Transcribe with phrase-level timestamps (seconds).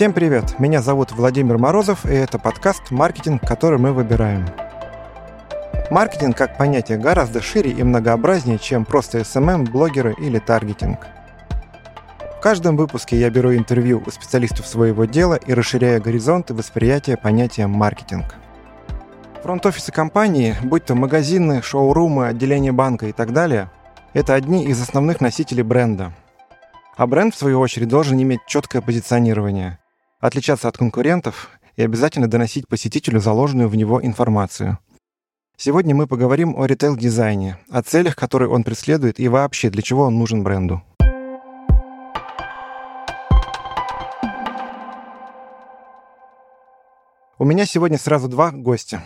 [0.00, 0.58] Всем привет!
[0.58, 4.46] Меня зовут Владимир Морозов, и это подкаст «Маркетинг, который мы выбираем».
[5.90, 11.06] Маркетинг как понятие гораздо шире и многообразнее, чем просто SMM, блогеры или таргетинг.
[12.38, 17.66] В каждом выпуске я беру интервью у специалистов своего дела и расширяю горизонты восприятия понятия
[17.66, 18.36] маркетинг.
[19.42, 23.70] Фронт-офисы компании, будь то магазины, шоурумы, отделения банка и так далее,
[24.14, 26.10] это одни из основных носителей бренда.
[26.96, 29.78] А бренд, в свою очередь, должен иметь четкое позиционирование,
[30.20, 34.78] отличаться от конкурентов и обязательно доносить посетителю заложенную в него информацию–
[35.62, 40.18] Сегодня мы поговорим о ритейл-дизайне, о целях, которые он преследует и вообще для чего он
[40.18, 40.82] нужен бренду.
[47.36, 49.02] У меня сегодня сразу два гостя.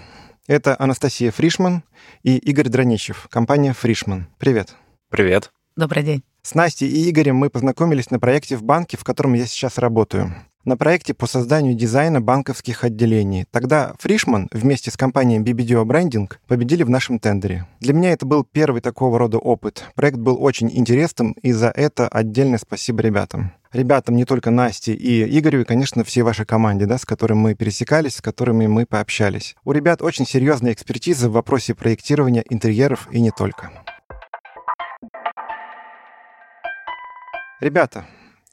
[0.46, 1.83] Это Анастасия Фришман
[2.22, 4.28] и Игорь Драничев, компания Фришман.
[4.38, 4.77] Привет.
[5.10, 5.50] Привет.
[5.75, 6.22] Добрый день.
[6.42, 10.33] С Настей и Игорем мы познакомились на проекте в банке, в котором я сейчас работаю
[10.64, 13.46] на проекте по созданию дизайна банковских отделений.
[13.50, 17.66] Тогда Фришман вместе с компанией BBDO Branding победили в нашем тендере.
[17.80, 19.84] Для меня это был первый такого рода опыт.
[19.94, 23.52] Проект был очень интересным, и за это отдельное спасибо ребятам.
[23.72, 27.54] Ребятам, не только Насте и Игорю, и, конечно, всей вашей команде, да, с которыми мы
[27.54, 29.56] пересекались, с которыми мы пообщались.
[29.64, 33.72] У ребят очень серьезная экспертиза в вопросе проектирования интерьеров и не только.
[37.60, 38.04] Ребята,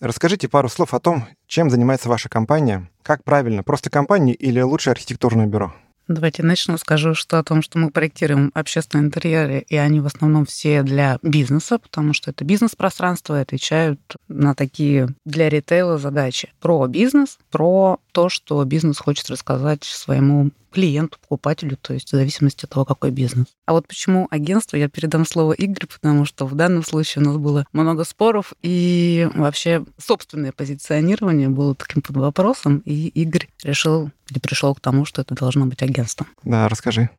[0.02, 4.89] Расскажите пару слов о том, чем занимается ваша компания, как правильно, просто компания или лучше
[4.89, 5.75] архитектурное бюро?
[6.07, 6.77] Давайте начну.
[6.80, 11.19] Скажу что о том, что мы проектируем общественные интерьеры, и они в основном все для
[11.22, 16.52] бизнеса, потому что это бизнес-пространство, и отвечают на такие для ритейла задачи.
[16.59, 22.66] Про бизнес, про то, что бизнес хочет рассказать своему клиенту, покупателю, то есть в зависимости
[22.66, 23.47] от того, какой бизнес.
[23.66, 27.38] А вот почему агентство, я передам слово Игорю, потому что в данном случае у нас
[27.38, 34.40] было много споров, и вообще собственное позиционирование было таким под вопросом, и Игорь решил или
[34.40, 36.28] пришел к тому, что это должно быть агентством.
[36.44, 37.09] Да, расскажи.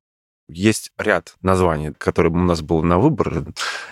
[0.49, 3.45] Есть ряд названий, которые у нас было на выбор.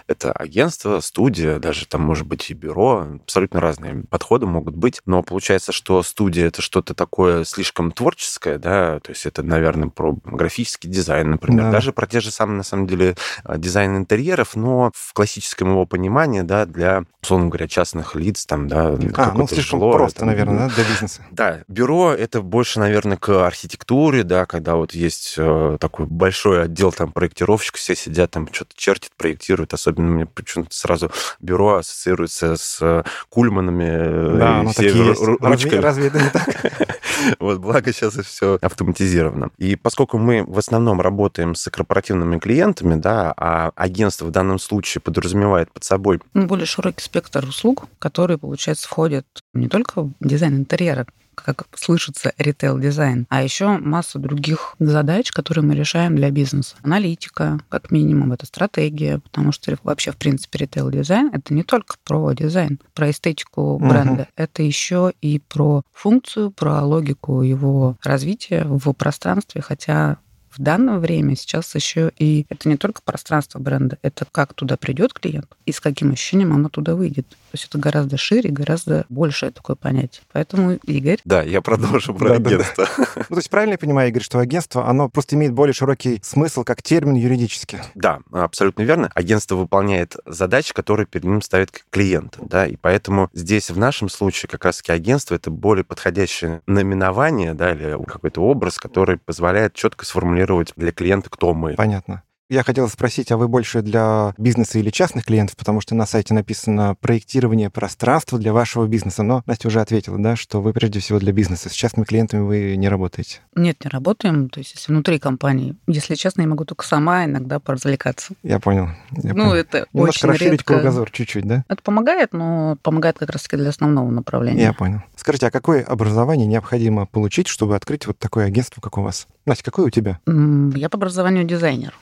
[0.06, 3.06] Это агентство, студия, даже там может быть и бюро.
[3.22, 5.00] Абсолютно разные подходы могут быть.
[5.06, 10.16] Но получается, что студия это что-то такое слишком творческое, да, то есть это, наверное, про
[10.25, 11.66] графический дизайн, например.
[11.66, 11.71] Да.
[11.71, 15.87] Даже про те же самые, на самом деле, а, дизайн интерьеров, но в классическом его
[15.87, 20.28] понимании, да, для, условно говоря, частных лиц, там, да, а, ну, слишком жило, просто, там,
[20.28, 21.22] наверное, да, для бизнеса.
[21.31, 26.65] Да, бюро это больше, наверное, к архитектуре, да, когда вот есть э, такой большой большой
[26.65, 29.75] отдел там проектировщик, все сидят там что-то чертят, проектируют.
[29.75, 33.84] Особенно мне почему-то сразу бюро ассоциируется с э, кульманами.
[33.84, 35.23] Э, да, ну такие есть.
[35.23, 35.51] Ручками.
[35.51, 36.99] Разве, разве это не так?
[37.39, 39.51] Вот, благо сейчас все автоматизировано.
[39.59, 45.03] И поскольку мы в основном работаем с корпоративными клиентами, да, а агентство в данном случае
[45.03, 46.21] подразумевает под собой...
[46.33, 51.07] Более широкий спектр услуг, которые, получается, входят не только в дизайн интерьера,
[51.45, 56.77] как слышится ритейл-дизайн, а еще масса других задач, которые мы решаем для бизнеса.
[56.83, 62.33] Аналитика, как минимум, это стратегия, потому что вообще, в принципе, ритейл-дизайн— это не только про
[62.33, 64.28] дизайн, про эстетику бренда, угу.
[64.37, 70.19] это еще и про функцию, про логику его развития в пространстве, хотя
[70.60, 75.15] в данное время сейчас еще и это не только пространство бренда, это как туда придет
[75.15, 77.26] клиент и с каким ощущением оно туда выйдет.
[77.28, 80.22] То есть это гораздо шире, гораздо большее такое понятие.
[80.32, 81.19] Поэтому, Игорь...
[81.25, 82.87] Да, я продолжу про да, агентство.
[82.87, 83.25] Да, да.
[83.28, 86.62] Ну, то есть правильно я понимаю, Игорь, что агентство, оно просто имеет более широкий смысл
[86.62, 87.81] как термин юридически?
[87.94, 89.10] Да, абсолютно верно.
[89.15, 94.48] Агентство выполняет задачи, которые перед ним ставит клиент, да, и поэтому здесь в нашем случае
[94.50, 100.50] как раз-таки агентство это более подходящее наименование, да, или какой-то образ, который позволяет четко сформулировать
[100.50, 101.75] сформулировать для клиента, кто мы.
[101.75, 102.22] Понятно.
[102.50, 105.56] Я хотел спросить, а вы больше для бизнеса или частных клиентов?
[105.56, 109.22] Потому что на сайте написано проектирование пространства для вашего бизнеса.
[109.22, 111.69] Но Настя уже ответила, да, что вы прежде всего для бизнеса.
[111.69, 113.39] С частными клиентами вы не работаете?
[113.55, 114.49] Нет, не работаем.
[114.49, 115.77] То есть если внутри компании.
[115.87, 118.34] Если честно, я могу только сама иногда поразвлекаться.
[118.42, 118.89] Я понял.
[119.13, 119.53] Я ну, понял.
[119.53, 120.75] это Немножко очень расширить редко.
[120.75, 121.65] кругозор чуть-чуть, да?
[121.69, 124.60] Это помогает, но помогает как раз-таки для основного направления.
[124.60, 125.03] Я понял.
[125.15, 129.28] Скажите, а какое образование необходимо получить, чтобы открыть вот такое агентство, как у вас?
[129.47, 130.19] Настя, какое у тебя?
[130.27, 131.95] Я по образованию дизайнер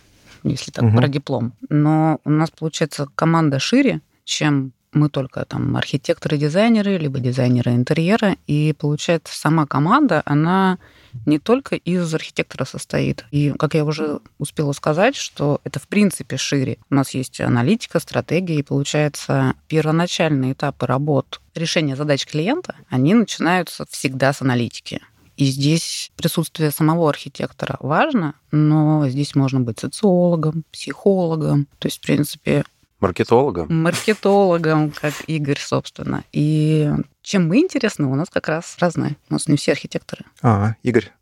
[0.42, 0.96] если так угу.
[0.96, 1.52] про диплом.
[1.68, 8.74] Но у нас, получается, команда шире, чем мы только там архитекторы-дизайнеры, либо дизайнеры интерьера, и
[8.78, 10.78] получается сама команда, она
[11.26, 13.24] не только из архитектора состоит.
[13.30, 16.78] И, как я уже успела сказать, что это в принципе шире.
[16.90, 23.84] У нас есть аналитика, стратегия, и получается первоначальные этапы работ решения задач клиента, они начинаются
[23.90, 25.00] всегда с аналитики.
[25.38, 31.68] И здесь присутствие самого архитектора важно, но здесь можно быть социологом, психологом.
[31.78, 32.64] То есть, в принципе,
[32.98, 33.82] Маркетологом.
[33.82, 36.24] Маркетологом, как Игорь, собственно.
[36.32, 36.90] И
[37.22, 39.16] чем мы интересны, у нас как раз разные.
[39.30, 40.24] У нас не все архитекторы.
[40.42, 41.12] А, Игорь,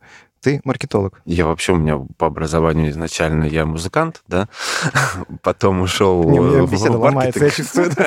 [0.47, 1.21] ты маркетолог.
[1.25, 4.49] Я вообще, у меня по образованию изначально я музыкант, да,
[5.43, 7.91] потом ушел Не, в беседа ломается, я чувствую.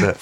[0.00, 0.14] Да.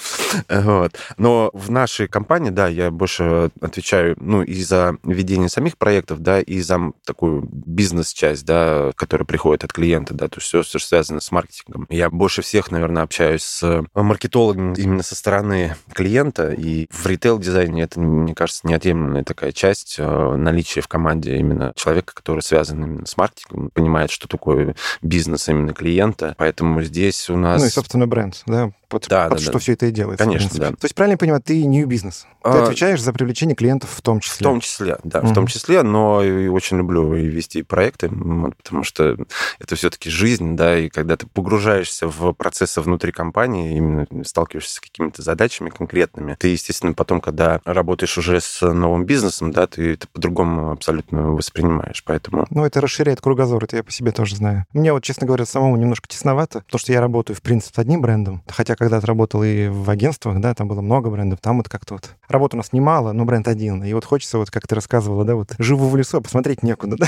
[0.49, 0.97] Вот.
[1.17, 6.39] Но в нашей компании, да, я больше отвечаю, ну, и за ведение самих проектов, да,
[6.39, 11.19] и за такую бизнес-часть, да, которая приходит от клиента, да, то есть все, что связано
[11.19, 11.87] с маркетингом.
[11.89, 17.99] Я больше всех, наверное, общаюсь с маркетологом именно со стороны клиента, и в ритейл-дизайне это,
[17.99, 23.05] мне кажется, неотъемлемая такая часть э, наличия в команде команде именно человека, который связан именно
[23.05, 26.35] с маркетингом, понимает, что такое бизнес именно клиента.
[26.37, 27.61] Поэтому здесь у нас...
[27.61, 28.71] Ну и, собственно, бренд, да?
[28.89, 29.59] Под, да, под да, что да.
[29.59, 30.23] все это и делается.
[30.23, 30.69] Конечно, да.
[30.71, 32.25] То есть, правильно я понимаю, ты new бизнес.
[32.43, 34.37] Ты А, отвечаешь за привлечение клиентов в том числе.
[34.45, 35.33] В том числе, да, в Мгм.
[35.33, 39.17] том числе, но и очень люблю и вести проекты, потому что
[39.59, 44.79] это все-таки жизнь, да, и когда ты погружаешься в процессы внутри компании, именно сталкиваешься с
[44.79, 50.07] какими-то задачами конкретными, ты, естественно, потом, когда работаешь уже с новым бизнесом, да, ты это
[50.07, 54.65] по-другому абсолютно воспринимаешь, поэтому Ну, это расширяет кругозор, это я по себе тоже знаю.
[54.71, 58.01] Мне вот, честно говоря, самому немножко тесновато, потому что я работаю, в принципе, с одним
[58.01, 58.41] брендом.
[58.47, 62.15] Хотя когда-то работал и в агентствах, да, там было много брендов, там вот как-то вот...
[62.27, 63.83] Работ у нас немало, но бренд один.
[63.83, 66.97] И вот хочется, вот как ты рассказывала, да, вот живу в лесу, а посмотреть некуда,
[66.99, 67.07] да?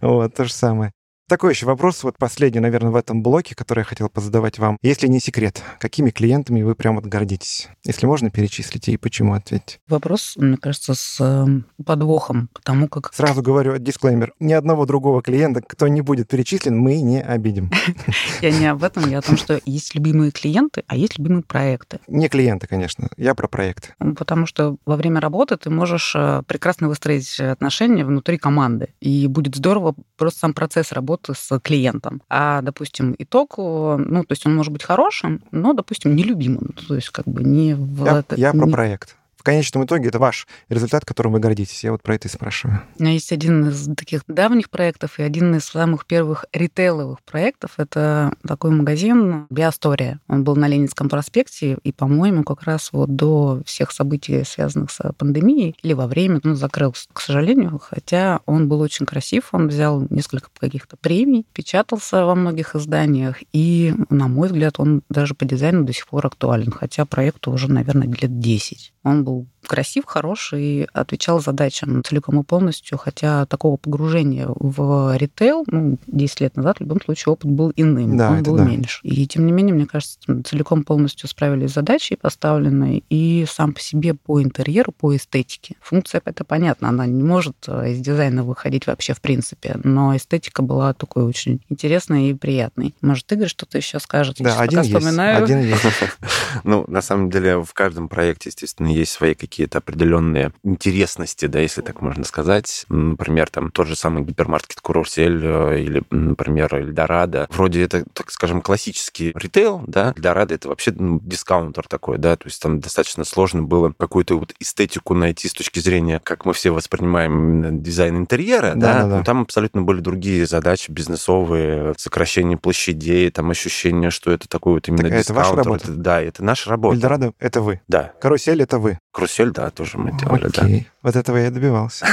[0.00, 0.92] Вот, то же самое.
[1.28, 4.78] Такой еще вопрос, вот последний, наверное, в этом блоке, который я хотел позадавать вам.
[4.80, 7.68] Если не секрет, какими клиентами вы прям вот гордитесь?
[7.84, 9.78] Если можно, перечислите и почему ответьте.
[9.88, 15.60] Вопрос, мне кажется, с э, подвохом, потому как Сразу говорю, дисклеймер, ни одного другого клиента,
[15.60, 17.70] кто не будет перечислен, мы не обидим.
[18.40, 22.00] я не об этом, я о том, что есть любимые клиенты, а есть любимые проекты.
[22.06, 23.90] Не клиенты, конечно, я про проекты.
[24.16, 28.94] Потому что во время работы ты можешь э, прекрасно выстроить отношения внутри команды.
[29.00, 32.22] И будет здорово просто сам процесс работы с клиентом.
[32.28, 36.74] А, допустим, итог, э, ну, то есть он может быть хорошим, но, допустим, нелюбимым.
[36.88, 38.04] То есть как бы не в...
[38.04, 39.16] Я, это- я про не- проект.
[39.38, 41.84] В конечном итоге это ваш результат, которым вы гордитесь.
[41.84, 42.82] Я вот про это и спрашиваю.
[42.98, 47.74] У меня есть один из таких давних проектов и один из самых первых ритейловых проектов.
[47.76, 50.18] Это такой магазин Биостория.
[50.26, 55.12] Он был на Ленинском проспекте, и, по-моему, как раз вот до всех событий, связанных с
[55.16, 60.04] пандемией, или во время, он закрылся, к сожалению, хотя он был очень красив, он взял
[60.10, 65.84] несколько каких-то премий, печатался во многих изданиях, и, на мой взгляд, он даже по дизайну
[65.84, 68.92] до сих пор актуален, хотя проекту уже, наверное, лет 10.
[69.04, 75.64] Он был красив, хорош и отвечал задачам целиком и полностью, хотя такого погружения в ритейл,
[75.66, 78.64] ну, 10 лет назад, в любом случае, опыт был иным, Да, он был да.
[78.64, 79.00] меньше.
[79.02, 83.80] И, тем не менее, мне кажется, целиком полностью справились с задачей поставленной, и сам по
[83.80, 85.76] себе по интерьеру, по эстетике.
[85.80, 90.62] Функция это понятно, она не может э, из дизайна выходить вообще в принципе, но эстетика
[90.62, 92.94] была такой очень интересной и приятной.
[93.00, 94.36] Может, Игорь что-то еще скажет?
[94.38, 94.94] Да, один есть.
[94.94, 95.42] вспоминаю.
[95.44, 95.82] Один есть.
[96.64, 101.80] Ну, на самом деле, в каждом проекте, естественно, есть свои какие-то определенные интересности, да, если
[101.80, 102.84] так можно сказать.
[102.88, 107.46] Например, там тот же самый гипермаркет Курорсель э, или, например, Эльдорадо.
[107.50, 110.12] Вроде это, так скажем, классический ритейл, да.
[110.16, 114.54] Эльдорадо это вообще ну, дискаунтер такой, да, то есть там достаточно сложно было какую-то вот
[114.60, 118.94] эстетику найти с точки зрения, как мы все воспринимаем дизайн интерьера, да.
[118.98, 119.18] Да-да-да.
[119.18, 124.88] Но там абсолютно были другие задачи бизнесовые, сокращение площадей, там ощущение, что это такой вот
[124.88, 125.64] именно Так, а это ваша дискаунтер.
[125.72, 125.84] работа?
[125.92, 126.96] Это- да, это наша работа.
[126.96, 127.80] Эльдорадо— это вы.
[127.88, 128.12] Да.
[128.20, 128.98] Карусель— это вы.
[129.18, 130.62] Карусель, да, тоже мы делали, да.
[130.62, 130.88] Окей.
[131.02, 132.06] Вот этого я и добивался.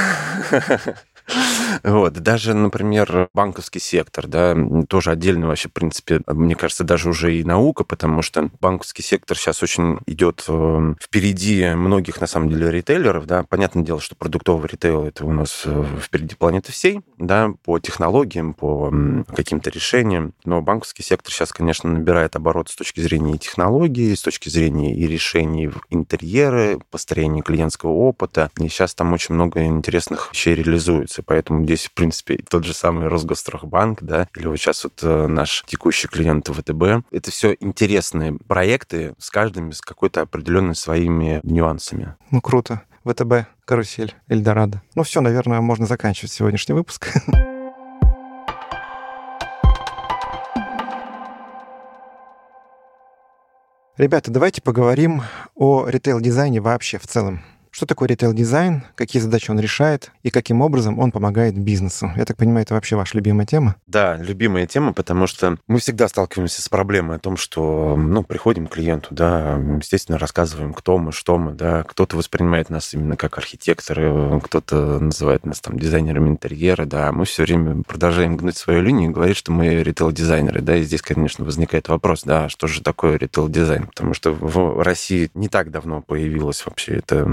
[1.82, 4.56] Вот, даже, например, банковский сектор, да,
[4.88, 9.36] тоже отдельно вообще, в принципе, мне кажется, даже уже и наука, потому что банковский сектор
[9.36, 13.44] сейчас очень идет э, впереди многих, на самом деле, ритейлеров, да.
[13.44, 18.54] Понятное дело, что продуктовый ритейл это у нас э, впереди планеты всей, да, по технологиям,
[18.54, 18.92] по
[19.34, 24.48] каким-то решениям, но банковский сектор сейчас, конечно, набирает оборот с точки зрения технологий, с точки
[24.48, 30.54] зрения и решений в интерьеры, построения клиентского опыта, и сейчас там очень много интересных вещей
[30.54, 35.26] реализуется, поэтому здесь, в принципе, тот же самый Росгострахбанк, да, или вот сейчас вот э,
[35.26, 42.14] наш текущий клиент ВТБ, это все интересные проекты с каждым с какой-то определенной своими нюансами.
[42.30, 42.82] Ну, круто.
[43.04, 44.82] ВТБ, Карусель, Эльдорадо.
[44.96, 47.12] Ну все, наверное, можно заканчивать сегодняшний выпуск.
[53.96, 55.22] Ребята, давайте поговорим
[55.54, 57.40] о ритейл-дизайне вообще в целом.
[57.76, 62.10] Что такое ритейл-дизайн, какие задачи он решает и каким образом он помогает бизнесу?
[62.16, 63.76] Я так понимаю, это вообще ваша любимая тема?
[63.86, 68.66] Да, любимая тема, потому что мы всегда сталкиваемся с проблемой о том, что, ну, приходим
[68.66, 73.36] к клиенту, да, естественно, рассказываем, кто мы, что мы, да, кто-то воспринимает нас именно как
[73.36, 79.10] архитекторы, кто-то называет нас там дизайнерами интерьера, да, мы все время продолжаем гнуть свою линию
[79.10, 83.18] и говорить, что мы ритейл-дизайнеры, да, и здесь, конечно, возникает вопрос, да, что же такое
[83.18, 87.26] ритейл-дизайн, потому что в России не так давно появилось вообще это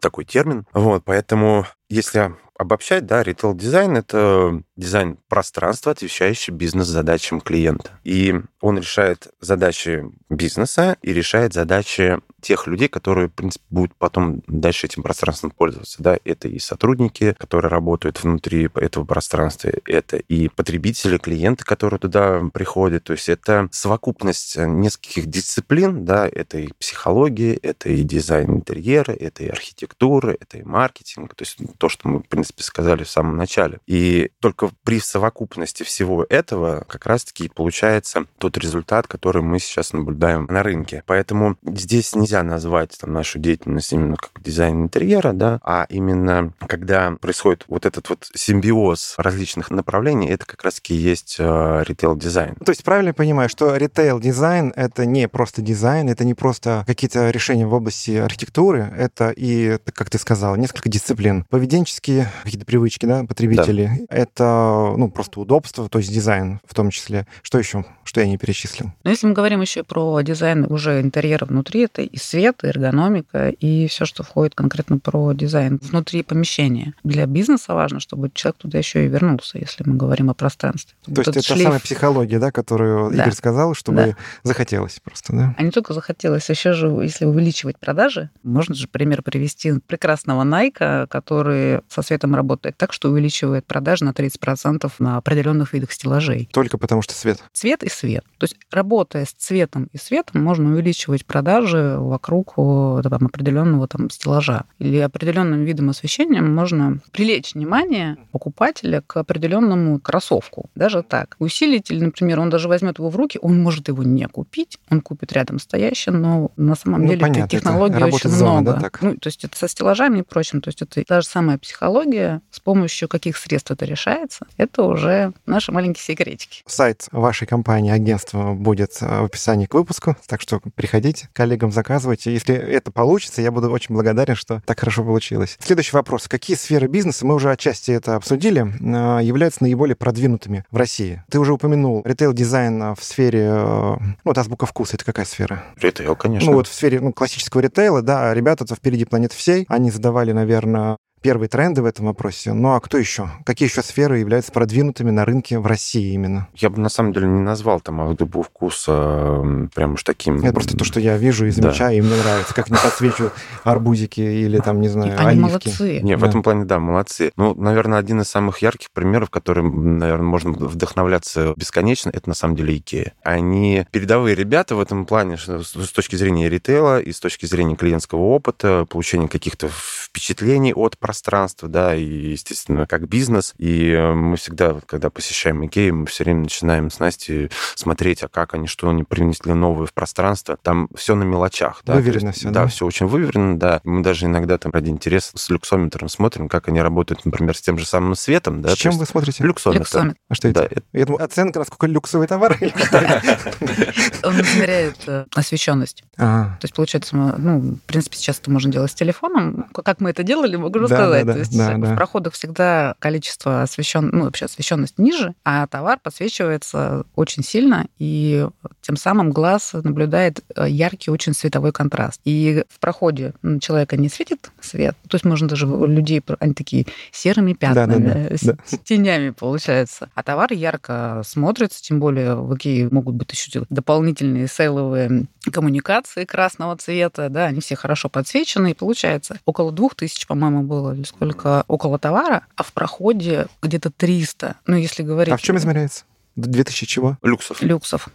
[0.00, 7.90] такой термин, вот, поэтому если обобщать, да, ритейл-дизайн— это дизайн пространства, отвечающий бизнес-задачам клиента.
[8.04, 14.42] И он решает задачи бизнеса и решает задачи тех людей, которые, в принципе, будут потом
[14.46, 16.02] дальше этим пространством пользоваться.
[16.02, 16.18] Да?
[16.24, 23.04] Это и сотрудники, которые работают внутри этого пространства, это и потребители, клиенты, которые туда приходят.
[23.04, 29.42] То есть это совокупность нескольких дисциплин, да, это и психология, это и дизайн интерьера, это
[29.42, 31.34] и архитектура, это и маркетинг.
[31.34, 33.78] То есть то, что мы, в принципе, сказали в самом начале.
[33.86, 40.46] И только при совокупности всего этого как раз-таки получается тот результат, который мы сейчас наблюдаем
[40.50, 41.02] на рынке.
[41.06, 47.12] Поэтому здесь нельзя назвать там, нашу деятельность именно как дизайн интерьера, да, а именно когда
[47.20, 52.56] происходит вот этот вот симбиоз различных направлений, это как раз-таки есть э, ритейл-дизайн.
[52.56, 57.30] То есть правильно я понимаю, что ритейл-дизайн— это не просто дизайн, это не просто какие-то
[57.30, 61.44] решения в области архитектуры, это и, как ты сказал, несколько дисциплин.
[61.44, 64.06] Поведенческие какие-то привычки, да, потребителей.
[64.08, 64.16] Да.
[64.16, 67.26] Это, ну, просто удобство, то есть дизайн в том числе.
[67.42, 68.92] Что еще, что я не перечислил?
[69.04, 73.48] Но если мы говорим еще про дизайн уже интерьера внутри, это и свет, и эргономика,
[73.48, 76.94] и все, что входит конкретно про дизайн внутри помещения.
[77.04, 80.94] Для бизнеса важно, чтобы человек туда еще и вернулся, если мы говорим о пространстве.
[81.04, 81.62] То вот есть это шлейф...
[81.64, 83.22] самая психология, да, которую да.
[83.22, 84.16] Игорь сказал, чтобы да.
[84.42, 85.54] захотелось просто, да?
[85.56, 91.06] А не только захотелось, еще же, если увеличивать продажи, можно же пример привести прекрасного Найка,
[91.10, 96.48] который со светом работает так, что увеличивает продажи на 30% на определенных видах стеллажей.
[96.52, 97.42] Только потому что свет?
[97.52, 98.24] Цвет и свет.
[98.38, 104.64] То есть работая с цветом и светом, можно увеличивать продажи вокруг там, определенного там, стеллажа
[104.78, 110.70] или определенным видом освещения можно привлечь внимание покупателя к определенному кроссовку.
[110.74, 111.36] Даже так.
[111.38, 115.32] Усилитель, например, он даже возьмет его в руки, он может его не купить, он купит
[115.32, 118.72] рядом стоящий, но на самом ну, деле понятно, технологий очень зона, много.
[118.72, 119.02] Да, так?
[119.02, 120.60] Ну, то есть это со стеллажами и прочим.
[120.60, 122.15] То есть это та же самая психология,
[122.50, 126.62] с помощью каких средств это решается, это уже наши маленькие секретики.
[126.66, 132.32] Сайт вашей компании, агентства будет в описании к выпуску, так что приходите, коллегам заказывать рассказывайте.
[132.32, 135.58] Если это получится, я буду очень благодарен, что так хорошо получилось.
[135.60, 136.28] Следующий вопрос.
[136.28, 141.22] Какие сферы бизнеса, мы уже отчасти это обсудили, а, являются наиболее продвинутыми в России?
[141.30, 143.46] Ты уже упомянул ритейл-дизайн в сфере...
[143.48, 145.64] Э, ну, вот азбука вкуса, это какая сфера?
[145.80, 146.50] Ритейл, конечно.
[146.50, 149.64] Ну, вот в сфере ну, классического ритейла, да, ребята-то впереди планеты всей.
[149.68, 152.52] Они задавали, наверное, первые тренды в этом вопросе.
[152.52, 153.30] Ну а кто еще?
[153.44, 156.48] Какие еще сферы являются продвинутыми на рынке в России именно?
[156.54, 160.38] Я бы на самом деле не назвал там Аудубу вкуса прям уж таким...
[160.38, 161.92] Это просто то, что я вижу и замечаю, да.
[161.94, 163.30] и мне нравится, как не подсвечу
[163.64, 165.68] арбузики или там, не знаю, Они оливки.
[165.68, 166.00] молодцы.
[166.00, 166.28] Не, в да.
[166.28, 167.32] этом плане, да, молодцы.
[167.36, 172.56] Ну, наверное, один из самых ярких примеров, которым, наверное, можно вдохновляться бесконечно, это на самом
[172.56, 173.14] деле Икея.
[173.22, 178.20] Они передовые ребята в этом плане, с точки зрения ритейла и с точки зрения клиентского
[178.20, 183.54] опыта, получения каких-то впечатлений от пространства, да, и, естественно, как бизнес.
[183.58, 188.28] И э, мы всегда, когда посещаем Икею, мы все время начинаем с Настей смотреть, а
[188.28, 190.58] как они, что они принесли новое в пространство.
[190.60, 191.82] Там все на мелочах.
[191.84, 191.94] Да?
[191.94, 192.64] Выверено есть, все, да?
[192.64, 193.80] Да, все очень выверено, да.
[193.84, 197.78] Мы даже иногда там ради интереса с люксометром смотрим, как они работают, например, с тем
[197.78, 198.60] же самым светом.
[198.60, 198.70] Да?
[198.70, 199.44] С чем есть, вы смотрите?
[199.44, 199.82] Люксометр.
[199.82, 200.18] люксометр.
[200.28, 200.62] А что это?
[200.62, 200.82] Да, это...
[200.92, 202.58] Я думаю, оценка, насколько люксовый товар.
[204.24, 206.02] Он измеряет э, освещенность.
[206.16, 209.68] То есть, получается, ну, в принципе, сейчас это можно делать с телефоном.
[209.72, 210.95] Как мы это делали, могу рассказать.
[210.98, 211.94] Да, да, То есть да, в да.
[211.94, 218.46] проходах всегда количество освещен, ну, вообще освещенность ниже, а товар подсвечивается очень сильно, и
[218.80, 222.20] тем самым глаз наблюдает э, яркий очень световой контраст.
[222.24, 227.52] И в проходе человека не светит свет, то есть можно даже людей, они такие серыми
[227.52, 228.56] пятнами, да, да, да, с, да.
[228.84, 230.10] тенями получается.
[230.14, 236.76] А товар ярко смотрится, тем более в Икее могут быть еще дополнительные сейловые коммуникации красного
[236.76, 241.64] цвета, да, они все хорошо подсвечены, и получается около двух тысяч, по-моему, было, или сколько,
[241.68, 244.56] около товара, а в проходе где-то 300.
[244.66, 245.32] Ну, если говорить...
[245.34, 246.04] А в чем измеряется?
[246.36, 247.18] 2000 чего?
[247.22, 247.62] Люксов.
[247.62, 248.08] Люксов.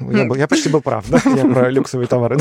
[0.00, 1.20] Я, почти был прав, да?
[1.36, 2.38] Я про люксовые товары.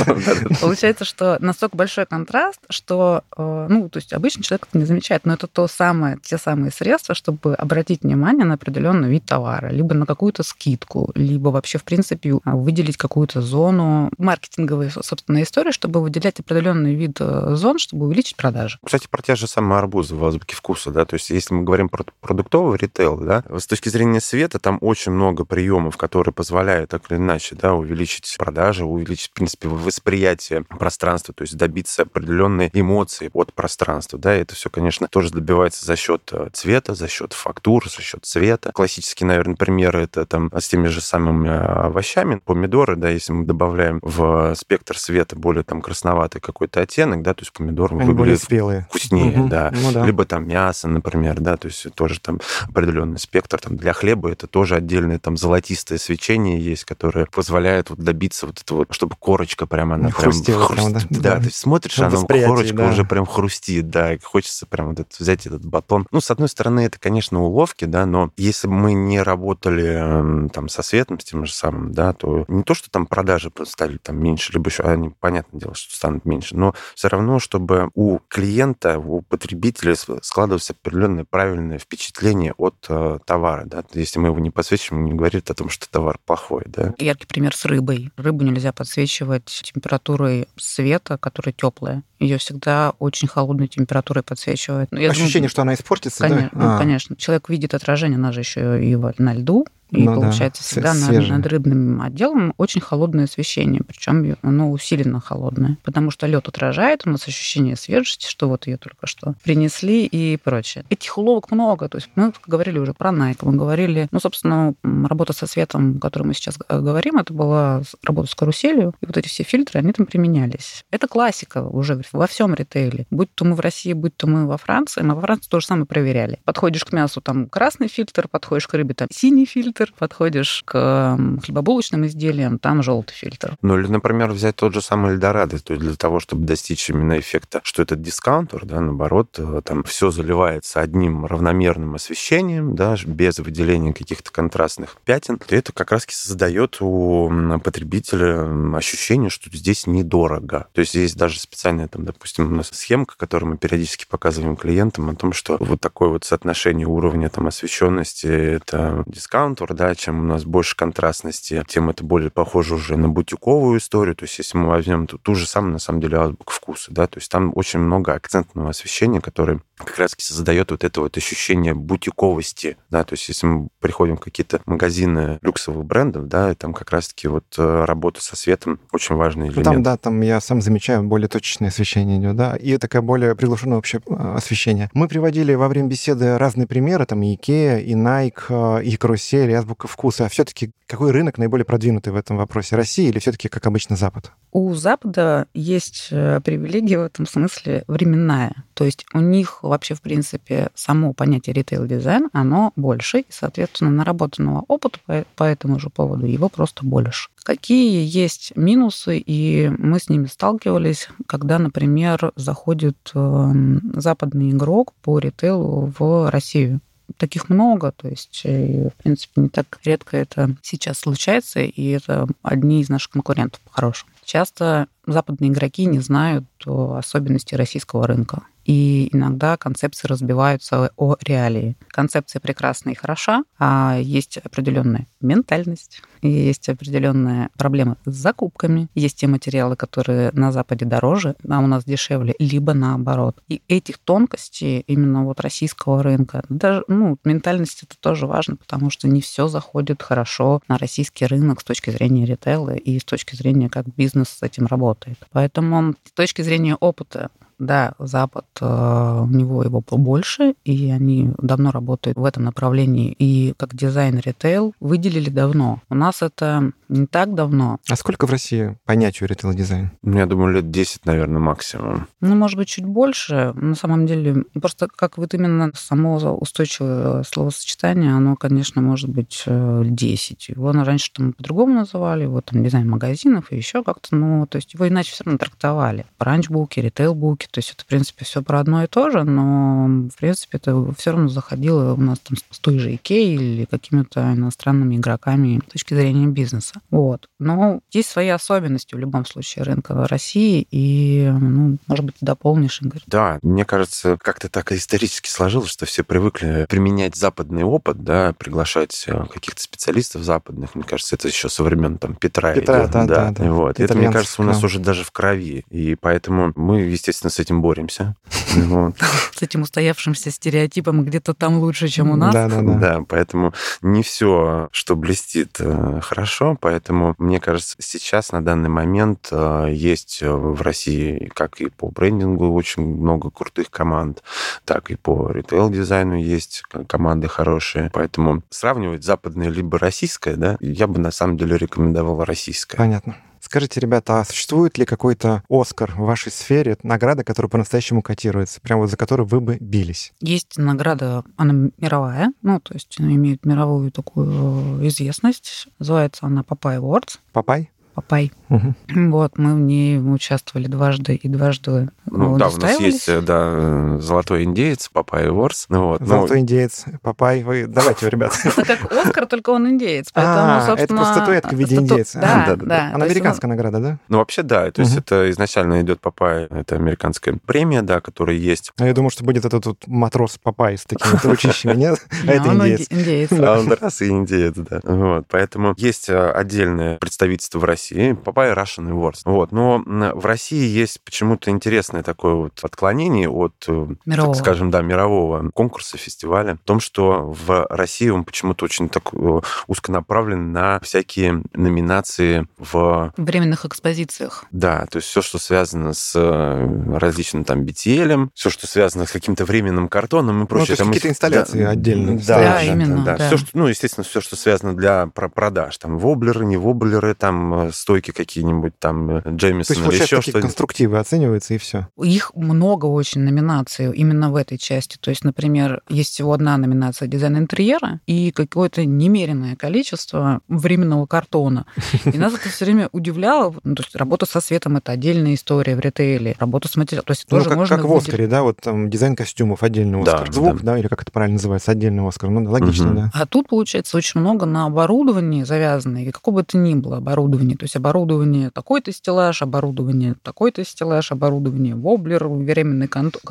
[0.62, 5.26] Получается, что настолько большой контраст, что, э, ну, то есть обычный человек это не замечает,
[5.26, 9.94] но это то самое, те самые средства, чтобы обратить внимание на определенный вид товара, либо
[9.94, 14.12] на какую-то скидку, либо вообще, в принципе, выделить какую-то зону.
[14.18, 18.80] Маркетинговая, собственно, история, чтобы выделять определенный вид э, зон, чтобы увеличить продажи.
[18.86, 21.90] Кстати, про те же самые арбузы в азбуке вкуса, да, то есть если мы говорим
[21.90, 27.04] про продуктовый ритейл, да, с точки зрения света там очень много приемов, которые позволяют так
[27.10, 33.30] или иначе, да, увеличить продажи, увеличить, в принципе, восприятие пространства, то есть добиться определенной эмоции
[33.34, 37.34] от пространства, да, и это все, конечно, тоже добивается за счет э, цвета, за счет
[37.34, 38.72] фактур, за счет цвета.
[38.72, 44.00] Классический, наверное, пример это там с теми же самыми овощами, помидоры, да, если мы добавляем
[44.02, 48.88] в спектр света более там красноватый какой-то оттенок, да, то есть помидор Они выглядит спелые.
[48.90, 49.50] вкуснее, угу.
[49.50, 49.72] да.
[49.74, 50.06] Ну, да.
[50.06, 53.60] Либо там мясо, например, да, то есть тоже там определенный спектр.
[53.60, 58.60] Там для хлеба это тоже отдельное там золотистое свечение есть, которое позволяет вот добиться вот
[58.60, 60.78] этого, чтобы корочка прямо она Хрустела прям...
[60.92, 61.08] Хруст...
[61.08, 61.36] прям, да.
[61.38, 61.44] да.
[61.44, 62.90] Есть смотришь, На она корочка да.
[62.90, 66.08] уже прям хрустит, да, и хочется прям вот это, взять этот батон.
[66.12, 70.70] Ну, с одной стороны, это, конечно, уловки, да, но если бы мы не работали там
[70.70, 74.22] со светом, с тем же самым, да, то не то, что там продажи стали там
[74.22, 79.00] меньше, либо еще, они, понятное дело, что станут меньше, но все равно, чтобы у клиента,
[79.00, 84.50] у потребителя складывалось определенное правильное впечатление от э, товара, да, если мы его не
[84.90, 86.94] подсвечиваем, не говорит о том, что товар плохой, да.
[86.98, 88.12] Яркий пример с рыбой.
[88.18, 92.04] Рыбу нельзя подсвечивать температурой света, которая теплая.
[92.20, 94.92] Ее всегда очень холодной температурой подсвечивают.
[94.92, 96.60] Ну, Ощущение, думаю, что она испортится, конечно, да?
[96.60, 96.78] Ну, а.
[96.78, 97.16] конечно.
[97.16, 101.30] Человек видит отражение, она же еще и на льду, и ну, получается да, всегда над,
[101.30, 107.10] над рыбным отделом очень холодное освещение, причем оно усиленно холодное, потому что лед отражает, у
[107.10, 110.86] нас ощущение свежести, что вот ее только что принесли и прочее.
[110.90, 115.34] Этих уловок много, то есть мы говорили уже про Nike, мы говорили, ну, собственно, работа
[115.34, 119.28] со светом, о которой мы сейчас говорим, это была работа с каруселью, и вот эти
[119.28, 120.86] все фильтры, они там применялись.
[120.92, 123.06] Это классика уже во всем ритейле.
[123.10, 125.66] Будь то мы в России, будь то мы во Франции, мы во Франции то же
[125.66, 126.40] самое проверяли.
[126.46, 131.18] Подходишь к мясу, там красный фильтр, подходишь к рыбе, там синий фильтр, фильтр, подходишь к
[131.44, 133.56] хлебобулочным изделиям, там желтый фильтр.
[133.62, 137.20] Ну или, например, взять тот же самый Эльдорадо, то есть для того, чтобы достичь именно
[137.20, 143.40] эффекта, что это дискаунтер, да, наоборот, э, там все заливается одним равномерным освещением, да, без
[143.40, 147.32] выделения каких-то контрастных пятен, то это как раз создает у
[147.64, 150.68] потребителя ощущение, что здесь недорого.
[150.74, 155.10] То есть есть даже специальная, там, допустим, у нас схемка, которую мы периодически показываем клиентам
[155.10, 160.20] о том, что вот такое вот соотношение уровня там освещенности это дискаунтер, выбор, да, чем
[160.20, 164.16] у нас больше контрастности, тем это более похоже уже на бутиковую историю.
[164.16, 167.08] То есть если мы возьмем ту, ту же самую, на самом деле, азбуку вкуса, да,
[167.08, 171.74] то есть там очень много акцентного освещения, которое как раз создает вот это вот ощущение
[171.74, 176.74] бутиковости, да, то есть если мы приходим в какие-то магазины люксовых брендов, да, и там
[176.74, 179.66] как раз-таки вот э, работа со светом очень важный элемент.
[179.66, 183.78] Там, да, там я сам замечаю более точечное освещение идет, да, и такое более приглушенное
[183.78, 184.90] вообще э, освещение.
[184.94, 189.52] Мы приводили во время беседы разные примеры, там и Ikea, и Nike, э, и Карусель,
[189.52, 190.26] и Азбука вкуса.
[190.26, 192.76] А все-таки какой рынок наиболее продвинутый в этом вопросе?
[192.76, 194.32] Россия или все-таки, как обычно, Запад?
[194.52, 198.64] У Запада есть привилегия в этом смысле временная.
[198.74, 204.66] То есть у них вообще, в принципе, само понятие ритейл-дизайн, оно больше, и, соответственно, наработанного
[204.68, 207.30] опыта по, по этому же поводу его просто больше.
[207.44, 215.20] Какие есть минусы, и мы с ними сталкивались, когда, например, заходит эм, западный игрок по
[215.20, 216.80] ритейлу в Россию
[217.20, 222.82] таких много, то есть, в принципе, не так редко это сейчас случается, и это одни
[222.82, 224.12] из наших конкурентов по-хорошему.
[224.24, 231.76] Часто западные игроки не знают особенностей российского рынка и иногда концепции разбиваются о реалии.
[231.88, 239.26] Концепция прекрасна и хороша, а есть определенная ментальность, есть определенные проблемы с закупками, есть те
[239.26, 243.42] материалы, которые на Западе дороже, а у нас дешевле, либо наоборот.
[243.48, 249.08] И этих тонкостей именно вот российского рынка, даже, ну, ментальность это тоже важно, потому что
[249.08, 253.68] не все заходит хорошо на российский рынок с точки зрения ритейла и с точки зрения,
[253.68, 255.18] как бизнес с этим работает.
[255.32, 261.72] Поэтому с точки зрения опыта да, Запад, э, у него его побольше, и они давно
[261.72, 263.16] работают в этом направлении.
[263.20, 265.82] И как дизайн ритейл выделили давно.
[265.90, 267.80] У нас это не так давно.
[267.88, 269.92] А сколько в России понятию ритейл-дизайн?
[270.04, 272.08] Я думаю, лет 10, наверное, максимум.
[272.22, 273.54] Ну, может быть, чуть больше.
[273.56, 280.50] На самом деле, просто как вот именно само устойчивое словосочетание, оно, конечно, может быть 10.
[280.50, 284.56] Э, его раньше там по-другому называли, вот там дизайн магазинов и еще как-то, ну, то
[284.56, 286.06] есть его иначе все равно трактовали.
[286.18, 290.18] Брендбуки, ритейл-буки, То есть это, в принципе, все про одно и то же, но, в
[290.18, 294.96] принципе, это все равно заходило у нас там с той же Икеей или какими-то иностранными
[294.96, 296.76] игроками с точки зрения бизнеса.
[296.90, 297.28] Вот.
[297.40, 302.82] Но есть свои особенности в любом случае рынка в России, и, ну, может быть, дополнишь,
[302.82, 303.02] Игорь?
[303.08, 309.06] Да, мне кажется, как-то так исторически сложилось, что все привыкли применять западный опыт, да, приглашать
[309.08, 310.76] э, каких-то специалистов западных.
[310.76, 312.54] Мне кажется, это еще со времен там Петра.
[312.54, 313.52] Петра, идет, да, да, да.
[313.52, 313.80] Вот.
[313.80, 315.66] Это, мне кажется, у нас уже даже в крови.
[315.70, 318.16] И поэтому мы, естественно, с этим боремся.
[319.34, 322.34] С этим устоявшимся стереотипом где-то там лучше, чем у нас.
[322.34, 322.74] Да, да, да.
[322.74, 326.58] Да, поэтому не все, что блестит, э, хорошо.
[326.60, 332.52] Поэтому, мне кажется, сейчас на данный момент э, есть в России как и по брендингу
[332.52, 334.22] очень много крутых команд,
[334.66, 337.90] так и по ритейл-дизайну есть команды хорошие.
[337.94, 342.76] Поэтому сравнивать западное либо российское, да, я бы на самом деле рекомендовал российское.
[342.76, 343.16] Понятно.
[343.50, 348.82] Скажите, ребята, а существует ли какой-то Оскар в вашей сфере, награда, которая по-настоящему котируется, прямо
[348.82, 350.14] вот за которую вы бы бились?
[350.22, 355.68] Есть награда, она мировая, ну, то есть она имеет мировую такую известность.
[355.80, 357.18] Называется она POPAI Awards.
[357.34, 357.72] POPAI?
[358.00, 358.32] POPAI.
[358.50, 358.74] Угу.
[359.10, 364.44] Вот, мы в ней участвовали дважды и дважды ну, да, у нас есть, да, золотой
[364.44, 365.66] индеец, POPAI Awards.
[365.68, 366.44] Ну, вот, золотой ну...
[366.44, 368.34] индеец, POPAI, вы давайте, ребят.
[368.46, 370.84] Это как Оскар, только он индеец, поэтому, а, собственно...
[370.84, 372.20] это просто статуэтка в виде индейца.
[372.20, 372.92] Да, да, да.
[372.94, 374.00] Она американская награда, да?
[374.08, 378.72] Ну, вообще, да, то есть это изначально идет POPAI, это американская премия, да, которая есть.
[378.78, 382.00] А я думаю, что будет этот вот матрос Папай с такими ручищами, нет?
[382.28, 383.32] А это индеец.
[383.32, 384.80] А он раз и индеец, да.
[384.84, 387.89] Вот, поэтому есть э, отдельное представительство в России,
[388.24, 389.22] POPAI Russian Awards.
[389.26, 394.34] Вот, но в России есть почему-то интересное такое вот отклонение от, э, мирового.
[394.34, 399.14] так скажем, да, мирового конкурса, фестиваля, в том, что в России он почему-то очень так
[399.14, 403.14] э, узконаправлен на всякие номинации в...
[403.18, 404.46] Временных экспозициях.
[404.52, 409.12] Да, то есть все, что связано с э, различным там BTL, все, что связано с
[409.12, 410.78] каким-то временным картоном и прочее.
[410.80, 412.18] Ну, какие-то инсталляции да, отдельные.
[412.18, 413.04] Да, да, да, именно.
[413.04, 413.28] Да, да.
[413.28, 415.78] Все, что, ну, естественно, все, что связано для продаж.
[415.78, 420.42] Там воблеры, не воблеры, там стойки какие-нибудь, там Джеймисон или еще что-то.
[420.42, 421.88] конструктивы оцениваются, и все.
[422.02, 424.98] Их много очень номинаций именно в этой части.
[425.00, 431.66] То есть, например, есть всего одна номинация дизайн интерьера и какое-то немеренное количество временного картона.
[432.06, 433.56] И нас это все время удивляло.
[433.64, 436.36] Ну, то есть работа со светом это отдельная история в ритейле.
[436.40, 437.06] Работа с материалом.
[437.06, 440.02] То есть ну, тоже как, можно как в Оскаре, да, вот там дизайн костюмов отдельный
[440.02, 440.28] Оскар.
[440.28, 440.74] Да, Звук, да.
[440.74, 442.30] да, или как это правильно называется, отдельный Оскар.
[442.30, 442.96] Ну, логично, угу.
[442.96, 443.12] да.
[443.14, 447.58] А тут, получается, очень много на оборудовании завязано, и какого бы то ни было оборудование.
[447.60, 453.22] То есть оборудование такой-то стеллаж, оборудование такой-то стеллаж, оборудование воблер, временный контур.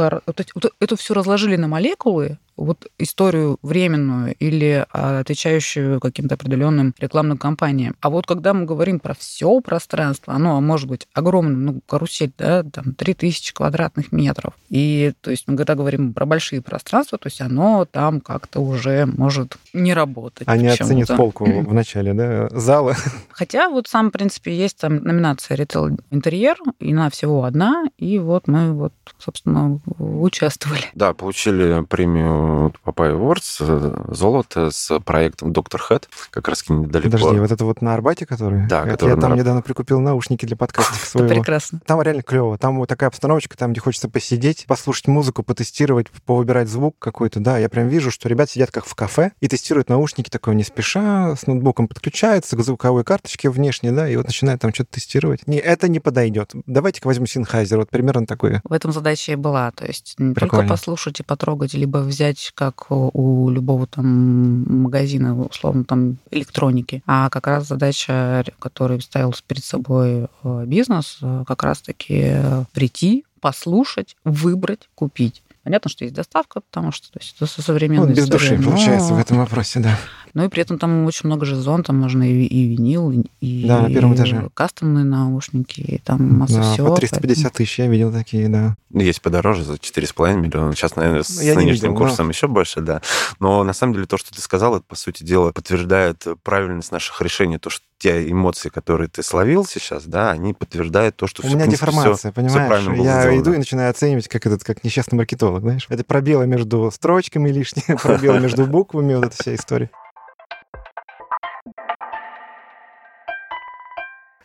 [0.81, 7.97] Это все разложили на молекулы, вот историю временную или а, отвечающую каким-то определенным рекламным кампаниям.
[8.01, 12.65] А вот когда мы говорим про все пространство, оно может быть огромным, ну, карусель, да,
[12.65, 14.55] там 3000 квадратных метров.
[14.69, 19.07] И, то есть, мы когда говорим про большие пространства, то есть оно там как-то уже
[19.07, 20.49] может не работать.
[20.49, 22.97] Они оценят полку в начале, да, зала.
[23.31, 28.19] Хотя вот сам, в принципе, есть там номинация ритейл интерьер, и на всего одна, и
[28.19, 30.85] вот мы вот, собственно, участвовали.
[30.95, 32.48] Да, получили премию
[32.85, 37.11] Папай Awards э, золото с проектом Доктор Хэт, как раз недалеко.
[37.11, 38.67] Подожди, вот это вот на Арбате, который?
[38.67, 41.29] Да, это который Я там недавно прикупил наушники для подкаста своего.
[41.29, 41.81] прекрасно.
[41.87, 42.59] Там реально клево.
[42.59, 47.41] Там вот такая обстановочка, там, где хочется посидеть, послушать музыку, потестировать, повыбирать звук какой-то.
[47.41, 50.65] Да, я прям вижу, что ребят сидят как в кафе и тестируют наушники такое не
[50.65, 55.47] спеша, с ноутбуком подключаются к звуковой карточке внешне, да, и вот начинают там что-то тестировать.
[55.47, 56.53] Не, это не подойдет.
[56.67, 58.61] Давайте-ка возьмем Sennheiser, вот примерно такое.
[58.65, 59.71] В этом задача и была.
[59.73, 60.63] То есть не Прикольно.
[60.65, 67.03] только послушать и потрогать, либо взять взять как у любого там магазина, условно, там электроники.
[67.07, 72.37] А как раз задача, которую ставил перед собой э, бизнес, э, как раз-таки
[72.73, 75.43] прийти, послушать, выбрать, купить.
[75.69, 78.71] Понятно, что есть доставка, потому что то есть, это современная ну, без история, души, но...
[78.71, 79.99] получается, в этом вопросе, да.
[80.33, 83.67] Ну и при этом там очень много же зон, там можно и, и винил, и,
[83.67, 84.47] да, на первом этаже.
[84.47, 86.89] и кастомные наушники, и там масса да, всего.
[86.89, 87.51] по 350 поэтому...
[87.55, 88.77] тысяч я видел такие, да.
[88.89, 90.75] Ну, есть подороже, за 4,5 миллиона.
[90.75, 92.31] Сейчас, наверное, с я нынешним видел, курсом но...
[92.31, 93.03] еще больше, да.
[93.39, 97.21] Но на самом деле то, что ты сказал, это, по сути дела, подтверждает правильность наших
[97.21, 97.59] решений.
[97.59, 101.57] То, что те эмоции, которые ты словил сейчас, да, они подтверждают то, что У все,
[101.57, 102.83] меня принципе, деформация, все, понимаешь?
[102.83, 103.41] Все я сделано.
[103.41, 105.87] иду и начинаю оценивать, как этот, как несчастный маркетолог, знаешь?
[105.89, 109.91] Это пробелы между строчками лишние, пробелы между буквами, вот эта вся история.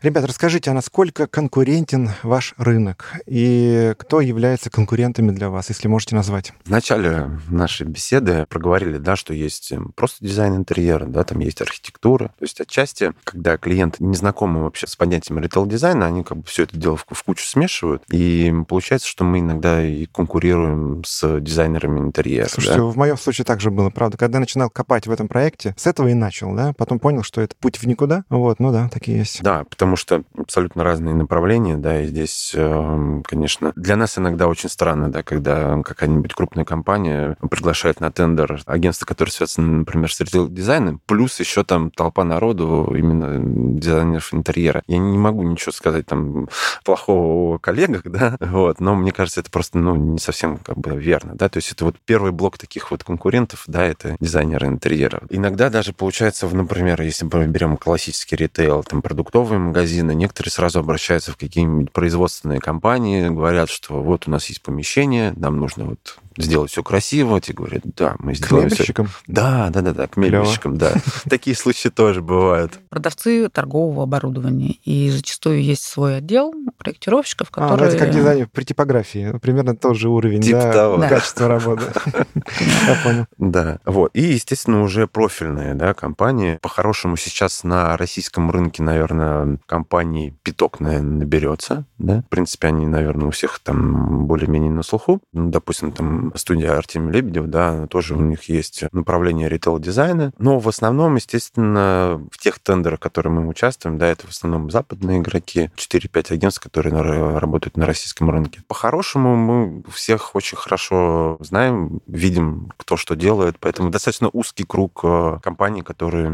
[0.04, 3.14] Ребята, расскажите, а насколько конкурентен ваш рынок?
[3.26, 6.52] И кто является конкурентами для вас, если можете назвать?
[6.66, 11.62] В начале нашей беседы проговорили, да, что есть эм, просто дизайн интерьера, да, там есть
[11.62, 12.34] архитектура.
[12.38, 16.64] То есть отчасти, когда клиент не знакомы вообще с понятием ритейл-дизайна, они как бы все
[16.64, 22.02] это дело в, в кучу смешивают, и получается, что мы иногда и конкурируем с дизайнерами
[22.02, 22.50] интерьера.
[22.50, 22.84] Слушайте, да?
[22.84, 24.18] в моем случае также было, правда.
[24.18, 27.40] Когда я начинал копать в этом проекте, с этого и начал, да, потом понял, что
[27.40, 28.26] это путь в никуда.
[28.28, 29.42] Вот, ну да, такие есть.
[29.42, 34.70] Да, потому что абсолютно разные направления, да, и здесь, эм, конечно, для нас иногда очень
[34.70, 41.00] странно, да, когда какая-нибудь крупная компания приглашает на тендер агентство, которое связано, например, с ритейл-дизайном,
[41.06, 43.40] плюс еще там толпа народу, именно
[43.80, 44.84] дизайнеров интерьера.
[44.88, 46.48] Я не могу ничего сказать там
[46.84, 50.92] плохого о коллегах, да, вот, но мне кажется, это просто, ну, не совсем как бы
[51.00, 55.22] верно, да, то есть это вот первый блок таких вот конкурентов, да, это дизайнеры интерьера.
[55.30, 59.83] Иногда даже получается, например, если мы берем классический ритейл, там, продуктовые магазины,
[60.14, 65.60] некоторые сразу обращаются в какие-нибудь производственные компании, говорят, что вот у нас есть помещение, нам
[65.60, 68.74] нужно вот сделать все красиво, тебе говорят, да, мы сделаем К?
[68.74, 68.94] Все...
[69.28, 70.94] Да, да, да, да, к мебельщикам, да.
[71.30, 72.80] Такие случаи тоже бывают.
[72.90, 74.76] Продавцы торгового оборудования.
[74.84, 77.74] И зачастую есть свой отдел проектировщиков, которые...
[77.74, 79.38] А, ну это как дизайнер при типографии.
[79.40, 81.00] Примерно тот же уровень да, того.
[81.00, 81.86] качества работы.
[82.88, 83.26] Я понял.
[83.38, 84.12] Да, вот.
[84.14, 86.58] И, естественно, уже профильные да, компании.
[86.62, 91.86] По-хорошему сейчас на российском рынке, наверное, компаний пяток, наверное, наберется.
[91.98, 92.22] Да?
[92.22, 95.22] В принципе, они, наверное, у всех там более-менее на слуху.
[95.34, 100.34] Ну, допустим, там студия Артемий Лебедев, да, тоже у них есть направление ритейл-дизайна.
[100.38, 104.70] Но в основном, естественно, в тех тендерах, в которых мы участвуем, да, это в основном
[104.70, 106.94] западные игроки, 4-5 агентств, которые
[107.38, 108.62] работают на российском рынке.
[108.68, 115.40] По-хорошему, мы всех очень хорошо знаем, видим, кто что делает, поэтому достаточно узкий круг э,
[115.42, 116.32] компаний, которые...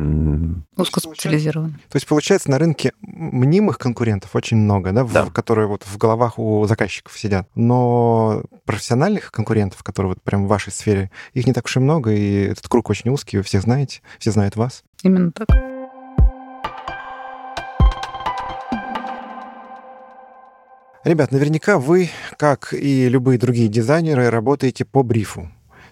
[0.78, 1.74] Узкоспециализированы.
[1.90, 5.26] То есть, получается, на рынке мнимых конкурентов очень много, да, да.
[5.26, 7.48] В, которые вот в головах у заказчиков сидят.
[7.56, 11.80] Но профессиональных конкурентов клиентов, которые вот прям в вашей сфере, их не так уж и
[11.80, 14.84] много, и этот круг очень узкий, вы всех знаете, все знают вас.
[15.04, 15.48] Именно так.
[21.06, 25.50] Ребят, наверняка вы, как и любые другие дизайнеры, работаете по брифу.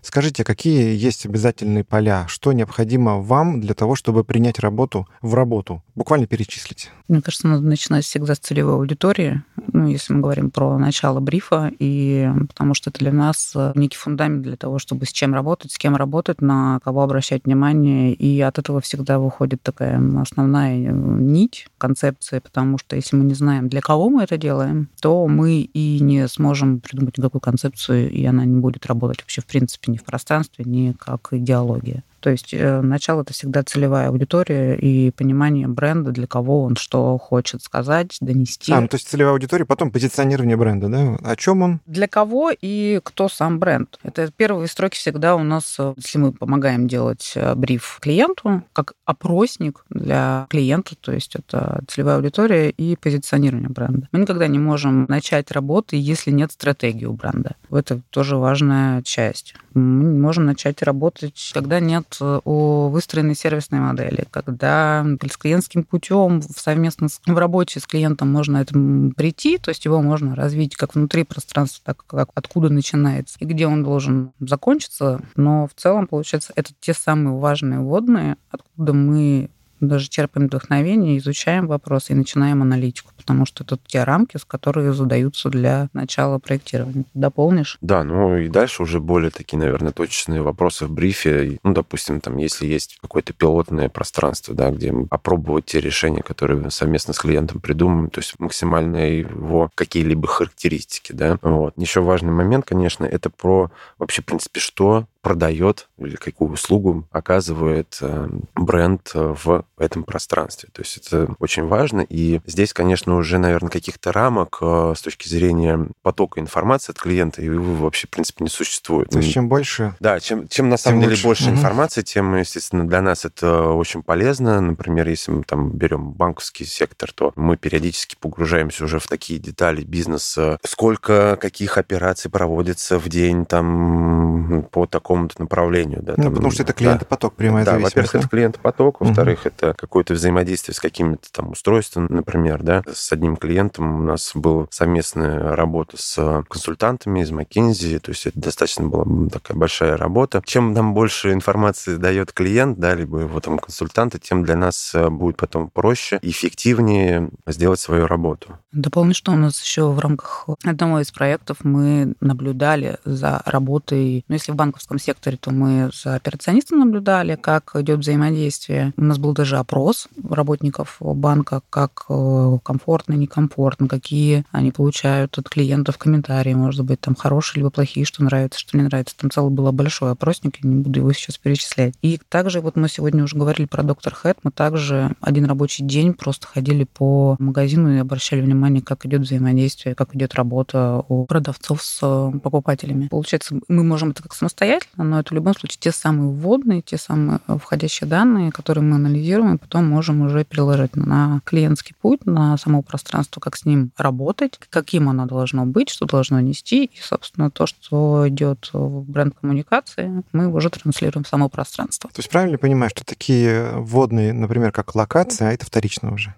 [0.07, 2.27] Скажите, какие есть обязательные поля?
[2.29, 5.83] Что необходимо вам для того, чтобы принять работу в работу?
[5.95, 6.91] Буквально перечислить.
[7.09, 9.41] Мне кажется, надо начинать всегда с целевой аудитории,
[9.73, 13.97] ну, если мы говорим про начало брифа, и потому что это для нас э, некий
[13.97, 18.39] фундамент для того, чтобы с чем работать, с кем работать, на кого обращать внимание, и
[18.41, 23.67] от этого всегда выходит такая основная э, нить концепции, потому что если мы не знаем,
[23.67, 28.45] для кого мы это делаем, то мы и не сможем придумать никакую концепцию, и она
[28.45, 32.03] не будет работать вообще в принципе ни в пространстве, ни как идеология.
[32.27, 37.17] То есть э, начало это всегда целевая аудитория и понимание бренда, для кого он что
[37.17, 38.73] хочет сказать, донести.
[38.73, 41.15] А, ну, то есть целевая аудитория, потом позиционирование бренда, да?
[41.23, 41.79] О чем он?
[41.85, 43.97] Для кого и кто сам бренд.
[44.03, 48.91] Это первые строки всегда у нас, э, если мы помогаем делать э, бриф клиенту, как
[49.05, 54.09] опросник для клиента, то есть это целевая аудитория и позиционирование бренда.
[54.11, 57.55] Мы никогда не можем начать работу, если нет стратегии у бренда.
[57.71, 59.55] Это тоже важная часть.
[59.73, 67.07] Мы можем начать работать, когда нет о выстроенной сервисной модели, когда с клиентским путем совместно
[67.25, 71.81] в работе с клиентом можно этому прийти, то есть его можно развить как внутри пространства,
[71.85, 75.21] так как откуда начинается и где он должен закончиться.
[75.35, 81.67] Но в целом, получается, это те самые важные вводные, откуда мы даже черпаем вдохновение, изучаем
[81.67, 87.05] вопросы и начинаем аналитику, потому что это те рамки, с которые задаются для начала проектирования.
[87.13, 87.77] Дополнишь?
[87.81, 91.59] Да, ну и дальше уже более такие, наверное, точечные вопросы в брифе.
[91.63, 97.13] Ну, допустим, там, если есть какое-то пилотное пространство, да, где опробовать те решения, которые совместно
[97.13, 101.37] с клиентом придумаем, то есть максимально его какие-либо характеристики, да.
[101.41, 101.73] Вот.
[101.77, 107.97] Еще важный момент, конечно, это про вообще, в принципе, что продает или какую услугу оказывает
[108.01, 110.69] э, бренд э, в этом пространстве.
[110.71, 112.01] То есть это очень важно.
[112.01, 117.41] И здесь, конечно, уже, наверное, каких-то рамок э, с точки зрения потока информации от клиента
[117.41, 119.09] и вообще, в принципе, не существует.
[119.09, 119.95] То есть чем больше...
[119.99, 121.23] Да, чем, чем на самом деле лучше.
[121.23, 121.57] больше угу.
[121.57, 124.61] информации, тем, естественно, для нас это очень полезно.
[124.61, 129.83] Например, если мы там берем банковский сектор, то мы периодически погружаемся уже в такие детали
[129.83, 130.59] бизнеса.
[130.63, 136.01] Сколько каких операций проводится в день там по такому какому-то направлению.
[136.01, 137.37] Да, ну, потому что это клиентопоток, да.
[137.37, 137.95] прямая да, зависимость.
[137.95, 138.19] Во-первых, да?
[138.19, 139.47] это клиентопоток, во-вторых, угу.
[139.47, 142.83] это это какое-то взаимодействие с какими-то там устройствами, например, да.
[142.91, 148.39] С одним клиентом у нас была совместная работа с консультантами из McKinsey, то есть это
[148.39, 150.41] достаточно была такая большая работа.
[150.45, 155.09] Чем нам больше информации дает клиент, да, либо его там консультанты, тем для нас э,
[155.09, 158.57] будет потом проще, эффективнее сделать свою работу.
[158.71, 164.35] Дополню, что у нас еще в рамках одного из проектов мы наблюдали за работой, ну,
[164.35, 168.93] если в банковском секторе, то мы за операционистом наблюдали, как идет взаимодействие.
[168.97, 175.49] У нас был даже опрос работников банка, как э, комфортно, некомфортно, какие они получают от
[175.49, 179.15] клиентов комментарии, может быть, там хорошие либо плохие, что нравится, что не нравится.
[179.17, 181.93] Там целый был большой опросник, я не буду его сейчас перечислять.
[182.01, 186.13] И также вот мы сегодня уже говорили про доктор Хэт, мы также один рабочий день
[186.13, 191.83] просто ходили по магазину и обращали внимание, как идет взаимодействие, как идет работа у продавцов
[191.83, 193.07] с э, покупателями.
[193.07, 196.97] Получается, мы можем это как самостоятельно, но это в любом случае те самые вводные, те
[196.97, 202.57] самые входящие данные, которые мы анализируем, и потом можем уже переложить на клиентский путь, на
[202.57, 207.51] само пространство, как с ним работать, каким оно должно быть, что должно нести, и, собственно,
[207.51, 212.09] то, что идет в бренд-коммуникации, мы уже транслируем в само пространство.
[212.09, 216.35] То есть правильно понимаю, что такие вводные, например, как локация, а это вторично уже?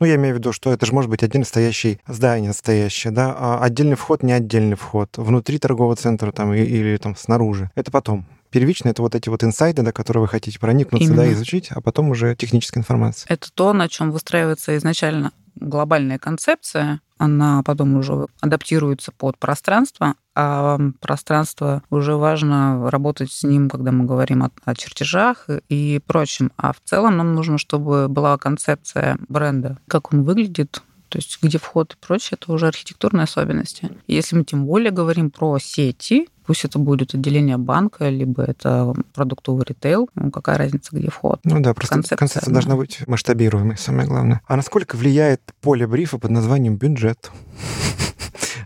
[0.00, 3.36] Ну, я имею в виду, что это же может быть отдельно стоящий здание стоящее, да,
[3.38, 7.70] а отдельный вход, не отдельный вход, внутри торгового центра там или, или там снаружи.
[7.74, 8.26] Это потом.
[8.50, 11.22] Первично это вот эти вот инсайды, на которые вы хотите проникнуться, Именно.
[11.22, 13.32] да, изучить, а потом уже техническая информация.
[13.32, 20.78] Это то, на чем выстраивается изначально глобальная концепция, она потом уже адаптируется под пространство, а
[21.00, 26.50] пространство уже важно работать с ним, когда мы говорим о, о чертежах и прочем.
[26.56, 31.58] А в целом нам нужно, чтобы была концепция бренда, как он выглядит, то есть где
[31.58, 33.90] вход и прочее, это уже архитектурные особенности.
[34.06, 39.64] Если мы тем более говорим про сети, Пусть это будет отделение банка, либо это продуктовый
[39.68, 40.10] ритейл.
[40.16, 41.38] Ну, какая разница, где вход?
[41.44, 44.40] Ну да, просто концепция, концепция должна быть масштабируемой, самое главное.
[44.48, 47.30] А насколько влияет поле брифа под названием бюджет?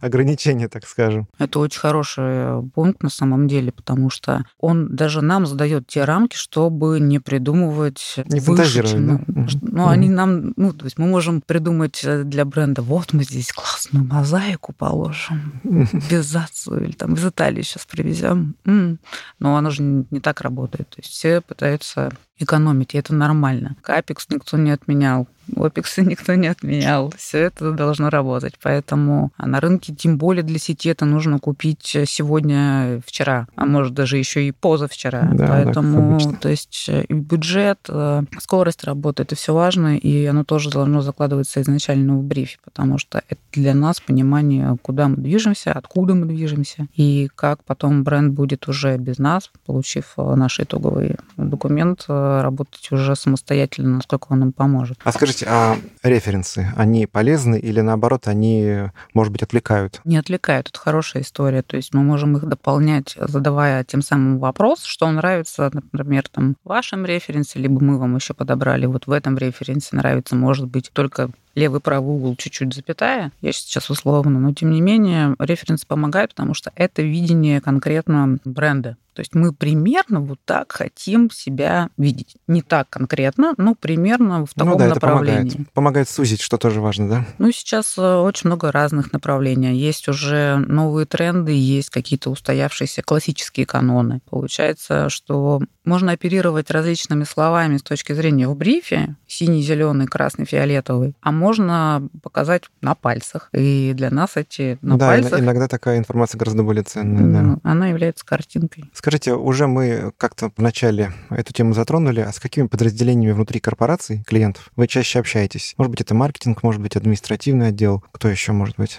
[0.05, 1.27] Ограничения, так скажем.
[1.38, 6.37] Это очень хороший пункт на самом деле, потому что он даже нам задает те рамки,
[6.37, 9.25] чтобы не придумывать не выше, чем, да?
[9.27, 13.25] ну, ну, они нам, ну, то есть мы можем придумать э, для бренда, вот мы
[13.25, 18.57] здесь классную мозаику положим, вязацию или там из Италии сейчас привезем.
[18.64, 20.88] Но оно же не так работает.
[20.90, 23.77] То есть все пытаются экономить, и это нормально.
[23.83, 27.12] Капекс никто не отменял, опексы никто не отменял.
[27.16, 28.55] Все это должно работать.
[28.62, 33.94] Поэтому а на рынке, тем более для сети, это нужно купить сегодня, вчера, а может
[33.94, 35.31] даже еще и позавчера.
[35.33, 40.25] Да, Поэтому, да, то есть э, и бюджет, э, скорость работы, это все важно, и
[40.27, 45.16] оно тоже должно закладываться изначально в брифе, потому что это для нас понимание, куда мы
[45.16, 50.61] движемся, откуда мы движемся, и как потом бренд будет уже без нас, получив э, наш
[50.61, 52.05] итоговый документ,
[52.42, 54.98] работать уже самостоятельно, насколько он им поможет.
[55.04, 60.00] А скажите, а референсы, они полезны или наоборот, они, может быть, отвлекают?
[60.04, 61.62] Не отвлекают, это хорошая история.
[61.62, 66.68] То есть мы можем их дополнять, задавая тем самым вопрос, что нравится, например, там, в
[66.68, 71.30] вашем референсе, либо мы вам еще подобрали вот в этом референсе нравится, может быть, только
[71.55, 76.55] левый правый угол чуть-чуть запятая, я сейчас условно, но тем не менее референс помогает, потому
[76.55, 78.97] что это видение конкретно бренда.
[79.14, 82.37] То есть мы примерно вот так хотим себя видеть.
[82.49, 85.40] Не так конкретно, но примерно в ну таком ну, да, направлении.
[85.40, 85.73] Это помогает.
[85.73, 87.27] помогает сузить, что тоже важно, да?
[87.38, 89.77] Ну, сейчас э, очень много разных направлений.
[89.77, 94.21] Есть уже новые тренды, есть какие-то устоявшиеся классические каноны.
[94.29, 101.14] Получается, что можно оперировать различными словами с точки зрения в брифе, синий, зеленый, красный, фиолетовый,
[101.20, 103.49] а можно показать на пальцах.
[103.53, 105.40] И для нас эти на да, пальцах...
[105.40, 107.55] иногда такая информация гораздо более ценная.
[107.55, 107.59] Да.
[107.62, 108.90] Она является картинкой.
[108.92, 114.70] Скажите, уже мы как-то вначале эту тему затронули, а с какими подразделениями внутри корпораций клиентов
[114.77, 115.75] вы чаще общаетесь?
[115.77, 118.99] Может быть, это маркетинг, может быть, административный отдел, кто еще может быть?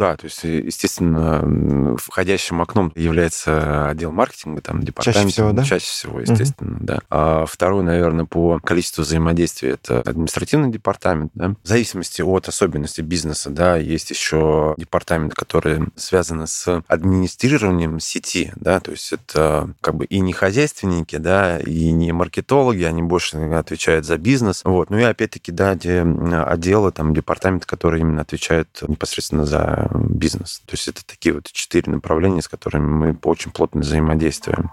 [0.00, 5.14] Да, то есть, э, естественно, входящим окном является отдел маркетинга, там, департамент.
[5.14, 5.62] Чаще всего, да?
[5.62, 6.84] Чаще всего, естественно, угу.
[6.86, 7.00] да.
[7.10, 11.54] А второй, наверное, по количеству взаимодействия это административный департамент, да.
[11.62, 18.80] В зависимости от особенностей бизнеса, да, есть еще департамент, который связан с администрированием сети, да,
[18.80, 24.06] то есть это как бы и не хозяйственники, да, и не маркетологи, они больше отвечают
[24.06, 24.88] за бизнес, вот.
[24.88, 30.62] Ну и опять-таки, да, отделы, там, департамент, который именно отвечает непосредственно за бизнес.
[30.66, 34.70] То есть это такие вот четыре направления, с которыми мы очень плотно взаимодействуем.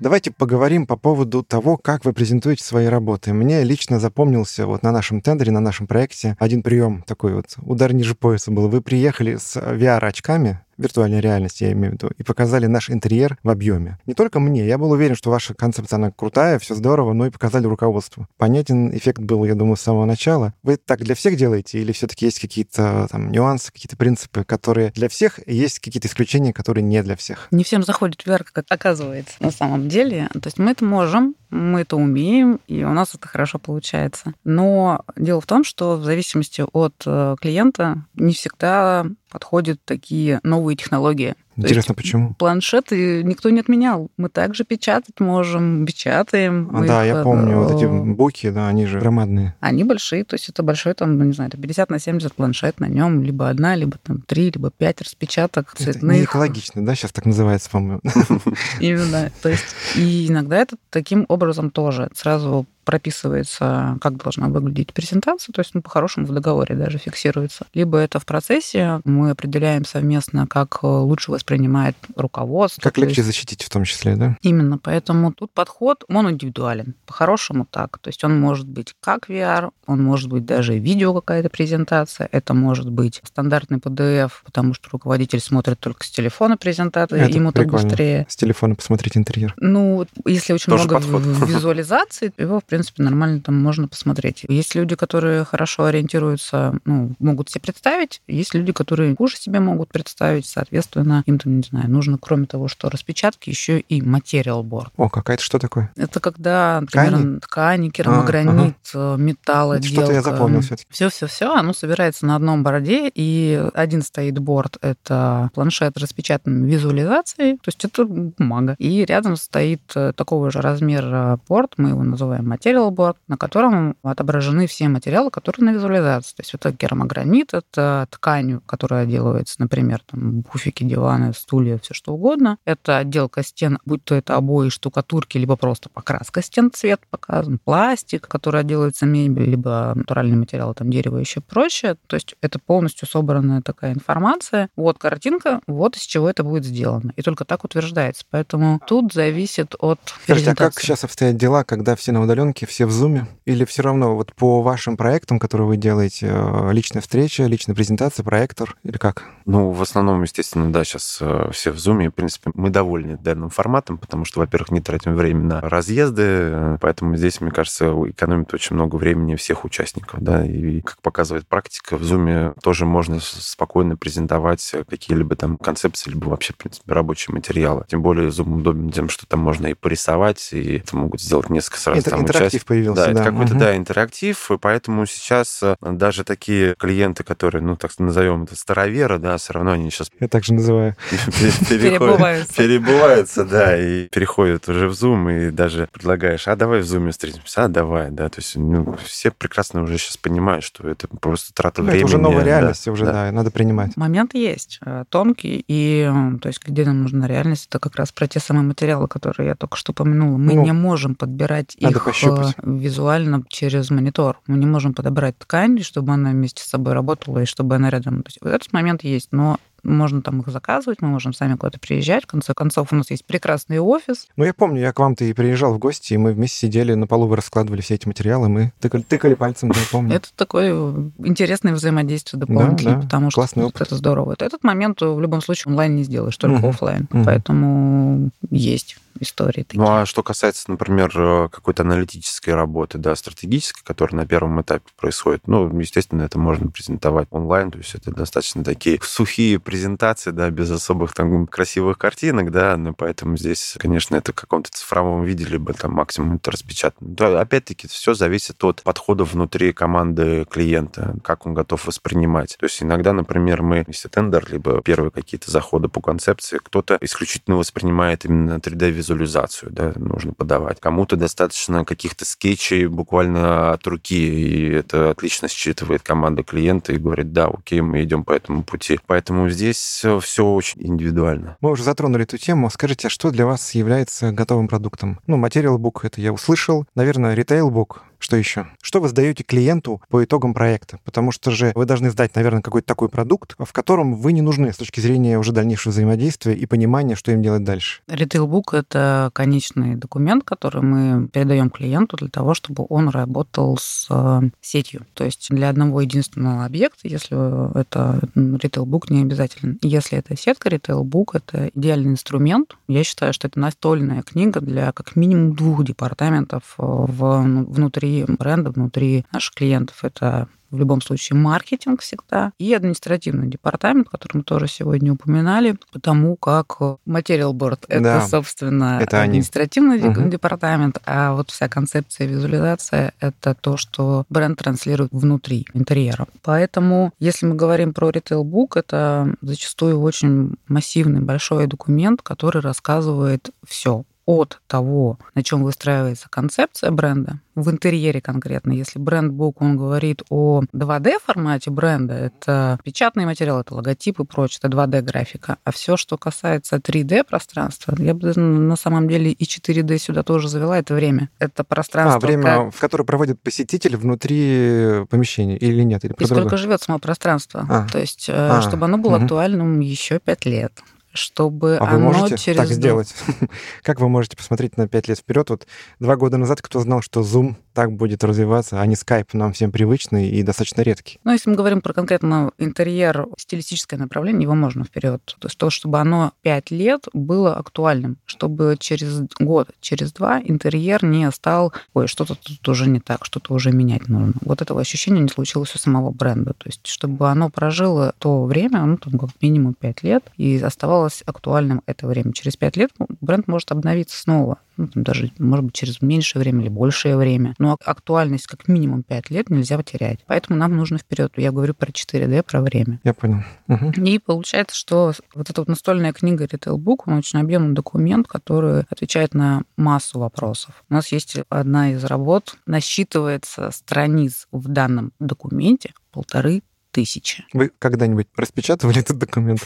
[0.00, 3.34] Давайте поговорим по поводу того, как вы презентуете свои работы.
[3.34, 7.92] Мне лично запомнился вот на нашем тендере, на нашем проекте один прием такой вот, удар
[7.92, 8.68] ниже пояса был.
[8.68, 13.50] Вы приехали с VR-очками, виртуальной реальности, я имею в виду, и показали наш интерьер в
[13.50, 13.98] объеме.
[14.06, 17.30] Не только мне, я был уверен, что ваша концепция, она крутая, все здорово, но и
[17.30, 18.26] показали руководству.
[18.36, 20.54] Понятен эффект был, я думаю, с самого начала.
[20.62, 25.08] Вы так для всех делаете или все-таки есть какие-то там нюансы, какие-то принципы, которые для
[25.08, 27.48] всех, есть какие-то исключения, которые не для всех?
[27.50, 30.28] Не всем заходит VR, как оказывается на самом деле.
[30.32, 34.34] То есть мы это можем, мы это умеем, и у нас это хорошо получается.
[34.44, 40.76] Но дело в том, что в зависимости от э, клиента не всегда подходят такие новые
[40.76, 41.34] технологии.
[41.62, 42.34] Интересно, почему?
[42.34, 44.10] Планшеты никто не отменял.
[44.16, 46.70] Мы также печатать можем, печатаем.
[46.72, 49.54] А, да, их, я помню, вот эти э, буки, да, они же громадные.
[49.60, 53.22] Они большие, то есть это большой, там, не знаю, 50 на 70 планшет на нем,
[53.22, 56.12] либо одна, либо там три, либо пять распечаток цветных.
[56.12, 58.00] Это не экологично, да, сейчас так называется, по-моему.
[58.80, 59.64] Именно, то есть
[59.96, 65.82] и иногда это таким образом тоже сразу прописывается, как должна выглядеть презентация, то есть ну,
[65.82, 67.66] по-хорошему в договоре даже фиксируется.
[67.74, 72.82] Либо это в процессе, мы определяем совместно, как э, лучше воспринимает руководство.
[72.82, 73.26] Как легче есть...
[73.26, 74.36] защитить в том числе, да?
[74.42, 76.94] Именно, поэтому тут подход, он индивидуален.
[77.06, 77.98] По-хорошему так.
[77.98, 82.54] То есть он может быть как VR, он может быть даже видео какая-то презентация, это
[82.54, 87.78] может быть стандартный PDF, потому что руководитель смотрит только с телефона презентацию, это ему прикольно.
[87.78, 88.26] так быстрее.
[88.28, 89.54] С телефона посмотреть интерьер.
[89.58, 91.48] Ну, если очень Тоже много подход.
[91.48, 94.44] визуализаций, его, принципе, принципе, нормально там можно посмотреть.
[94.48, 99.90] Есть люди, которые хорошо ориентируются, ну, могут себе представить, есть люди, которые хуже себе могут
[99.90, 104.92] представить, соответственно, им там, не знаю, нужно, кроме того, что распечатки, еще и материал борт.
[104.96, 105.92] О, какая-то что такое?
[105.96, 109.22] Это когда, например, ткани, ткани керамогранит, а, ага.
[109.22, 110.90] металл, Что-то я запомнил все-таки.
[110.90, 117.56] Все-все-все, оно собирается на одном борде, и один стоит борт, это планшет с распечатанными визуализацией,
[117.56, 118.74] то есть это бумага.
[118.78, 123.96] И рядом стоит э, такого же размера борт, мы его называем материал, Board, на котором
[124.02, 126.36] отображены все материалы, которые на визуализации.
[126.36, 132.12] То есть это керамогранит, это ткань, которая отделывается, например, там, буфики, диваны, стулья, все что
[132.12, 132.58] угодно.
[132.66, 138.28] Это отделка стен, будь то это обои, штукатурки, либо просто покраска стен, цвет показан, пластик,
[138.28, 141.96] который отделывается мебель, либо натуральный материал, там дерево еще проще.
[142.06, 144.68] То есть это полностью собранная такая информация.
[144.76, 147.14] Вот картинка, вот из чего это будет сделано.
[147.16, 148.24] И только так утверждается.
[148.30, 152.66] Поэтому тут зависит от Скажите, а как сейчас обстоят дела, когда все на удаленке, удаленке,
[152.66, 153.26] все в зуме?
[153.44, 158.24] Или все равно вот по вашим проектам, которые вы делаете, э, личная встреча, личная презентация,
[158.24, 159.24] проектор или как?
[159.46, 162.10] Ну, в основном, естественно, да, сейчас э, все в зуме.
[162.10, 166.78] В принципе, мы довольны данным форматом, потому что, во-первых, не тратим время на разъезды, э,
[166.80, 171.96] поэтому здесь, мне кажется, экономит очень много времени всех участников, да, и как показывает практика,
[171.96, 177.84] в зуме тоже можно спокойно презентовать какие-либо там концепции, либо вообще, в принципе, рабочие материалы.
[177.88, 181.78] Тем более Zoom удобен тем, что там можно и порисовать, и это могут сделать несколько
[181.78, 183.12] сразу там интерактив появился, да.
[183.12, 183.20] да.
[183.20, 183.60] Это какой-то, угу.
[183.60, 189.18] да, интерактив, и поэтому сейчас э, даже такие клиенты, которые, ну, так назовем это староверы,
[189.18, 190.10] да, все равно они сейчас...
[190.18, 190.96] Я так же называю.
[191.68, 192.54] Перебываются.
[192.56, 197.64] Перебываются, да, и переходят уже в Zoom, и даже предлагаешь, а давай в Zoom встретимся,
[197.64, 201.82] а давай, да, то есть ну, все прекрасно уже сейчас понимают, что это просто трата
[201.82, 202.00] времени.
[202.00, 203.96] Это уже новая реальность, уже, да, надо принимать.
[203.96, 206.10] Момент есть э, тонкий, и,
[206.40, 209.54] то есть, где нам нужна реальность, это как раз про те самые материалы, которые я
[209.54, 210.36] только что упомянула.
[210.36, 211.90] Мы ну, не можем подбирать их
[212.36, 212.64] пощупать.
[212.64, 214.38] визуально через монитор.
[214.46, 218.22] Мы не можем подобрать ткань, чтобы она вместе с собой работала и чтобы она рядом.
[218.22, 221.78] То есть вот этот момент есть, но можно там их заказывать, мы можем сами куда-то
[221.78, 222.24] приезжать.
[222.24, 224.28] В конце концов, у нас есть прекрасный офис.
[224.36, 227.06] Ну, я помню, я к вам-то и приезжал в гости, и мы вместе сидели на
[227.06, 230.16] полу, вы раскладывали все эти материалы, мы тыкали, тыкали пальцем, я помню.
[230.16, 230.72] Это такое
[231.18, 233.04] интересное взаимодействие дополнительное, да, да.
[233.06, 233.82] потому что Классный опыт.
[233.82, 234.34] это здорово.
[234.38, 236.68] Этот момент в любом случае онлайн не сделаешь, только угу.
[236.68, 237.08] офлайн.
[237.12, 237.24] Угу.
[237.24, 239.80] Поэтому есть истории такие.
[239.80, 241.10] Ну, а что касается, например,
[241.50, 247.28] какой-то аналитической работы, да, стратегической, которая на первом этапе происходит, ну, естественно, это можно презентовать
[247.30, 252.76] онлайн, то есть это достаточно такие сухие презентации, да, без особых там красивых картинок, да,
[252.76, 257.14] но поэтому здесь, конечно, это в каком-то цифровом виде, либо там максимум это распечатано.
[257.14, 262.56] Да, опять-таки, все зависит от подхода внутри команды клиента, как он готов воспринимать.
[262.58, 267.56] То есть иногда, например, мы, если тендер, либо первые какие-то заходы по концепции, кто-то исключительно
[267.56, 270.80] воспринимает именно 3D-визуализацию, да, нужно подавать.
[270.80, 277.32] Кому-то достаточно каких-то скетчей буквально от руки, и это отлично считывает команда клиента и говорит,
[277.32, 278.98] да, окей, мы идем по этому пути.
[279.06, 281.58] Поэтому здесь здесь все очень индивидуально.
[281.60, 282.70] Мы уже затронули эту тему.
[282.70, 285.20] Скажите, а что для вас является готовым продуктом?
[285.26, 286.86] Ну, Material Book, это я услышал.
[286.94, 288.66] Наверное, Retail Book, Что еще?
[288.82, 291.00] Что вы сдаете клиенту по итогам проекта?
[291.04, 294.72] Потому что же вы должны сдать, наверное, какой-то такой продукт, в котором вы не нужны
[294.72, 298.02] с точки зрения уже дальнейшего взаимодействия и понимания, что им делать дальше.
[298.08, 304.40] Ритейлбук— это конечный документ, который мы передаем клиенту для того, чтобы он работал с э,
[304.60, 305.06] сетью.
[305.14, 309.76] То есть для одного единственного объекта, если это ритейлбук, не обязательно.
[309.80, 312.76] Если это сетка, ритейлбук— это идеальный инструмент.
[312.86, 318.36] Я считаю, что это настольная книга для как минимум двух департаментов э, в, ну, внутри
[318.38, 320.04] бренда, внутри наших клиентов.
[320.04, 326.36] Это в любом случае маркетинг всегда, и административный департамент, который мы тоже сегодня упоминали, потому
[326.36, 330.30] как Material Board— это, да, собственно, это административный они.
[330.30, 336.26] департамент, а вот вся концепция визуализация— это то, что бренд транслирует внутри интерьера.
[336.42, 343.50] Поэтому, если мы говорим про Retail Book, это зачастую очень массивный, большой документ, который рассказывает
[343.66, 350.22] все от того, на чем выстраивается концепция бренда, в интерьере конкретно, если бренд-бук, он говорит
[350.30, 355.58] о 2D формате бренда, это печатный материал, это логотип и прочее, это 2D графика.
[355.64, 360.48] А все, что касается 3D пространства, я бы на самом деле и 4D сюда тоже
[360.48, 361.28] завела, это время.
[361.38, 362.20] Это пространство.
[362.22, 362.74] А, время, как...
[362.74, 366.04] в которое проводит посетитель внутри помещения или нет?
[366.04, 367.66] Или и сколько живет само пространство.
[367.68, 367.86] А.
[367.88, 368.62] То есть, э, а.
[368.62, 369.24] чтобы оно было угу.
[369.24, 370.72] актуальным еще 5 лет
[371.12, 372.58] чтобы а оно вы можете через...
[372.58, 373.14] так сделать?
[373.82, 375.50] как вы можете посмотреть на пять лет вперед?
[375.50, 375.66] Вот
[375.98, 379.72] два года назад кто знал, что Zoom так будет развиваться, а не Skype нам всем
[379.72, 381.18] привычный и достаточно редкий?
[381.24, 385.22] Ну, если мы говорим про конкретно интерьер, стилистическое направление, его можно вперед.
[385.38, 391.04] То есть то, чтобы оно пять лет было актуальным, чтобы через год, через два интерьер
[391.04, 394.34] не стал, ой, что-то тут уже не так, что-то уже менять нужно.
[394.42, 396.54] Вот этого ощущения не случилось у самого бренда.
[396.54, 401.22] То есть чтобы оно прожило то время, ну, там как минимум пять лет, и оставалось
[401.26, 402.32] актуальным это время.
[402.32, 402.90] Через пять лет
[403.20, 407.54] бренд может обновиться снова ну, там даже, может быть, через меньшее время или большее время.
[407.58, 410.20] Но актуальность как минимум 5 лет нельзя потерять.
[410.26, 411.32] Поэтому нам нужно вперед.
[411.36, 413.00] Я говорю про 4D, про время.
[413.04, 413.42] Я понял.
[413.68, 413.92] Угу.
[414.02, 418.84] И получается, что вот эта вот настольная книга Retail Book, он очень объемный документ, который
[418.88, 420.82] отвечает на массу вопросов.
[420.88, 427.44] У нас есть одна из работ, насчитывается страниц в данном документе полторы тысячи.
[427.52, 429.60] Вы когда-нибудь распечатывали этот документ?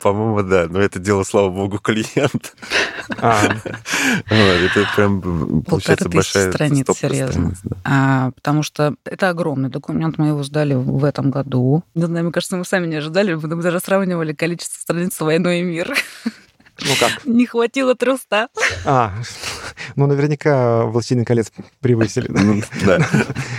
[0.00, 0.66] По-моему, да.
[0.68, 2.54] Но это дело, слава богу, клиент.
[3.18, 3.42] А.
[4.28, 7.54] Это прям, получается, большая страниц, серьезно.
[7.84, 10.18] А, потому что это огромный документ.
[10.18, 11.82] Мы его сдали в этом году.
[11.94, 13.34] Не знаю, мне кажется, мы сами не ожидали.
[13.34, 15.94] Мы даже сравнивали количество страниц «Войной и мир».
[16.84, 17.24] Ну как?
[17.24, 18.48] Не хватило труста.
[18.84, 19.12] А,
[19.96, 22.26] ну наверняка «Властелин колец» превысили.
[22.28, 22.98] Ну, да.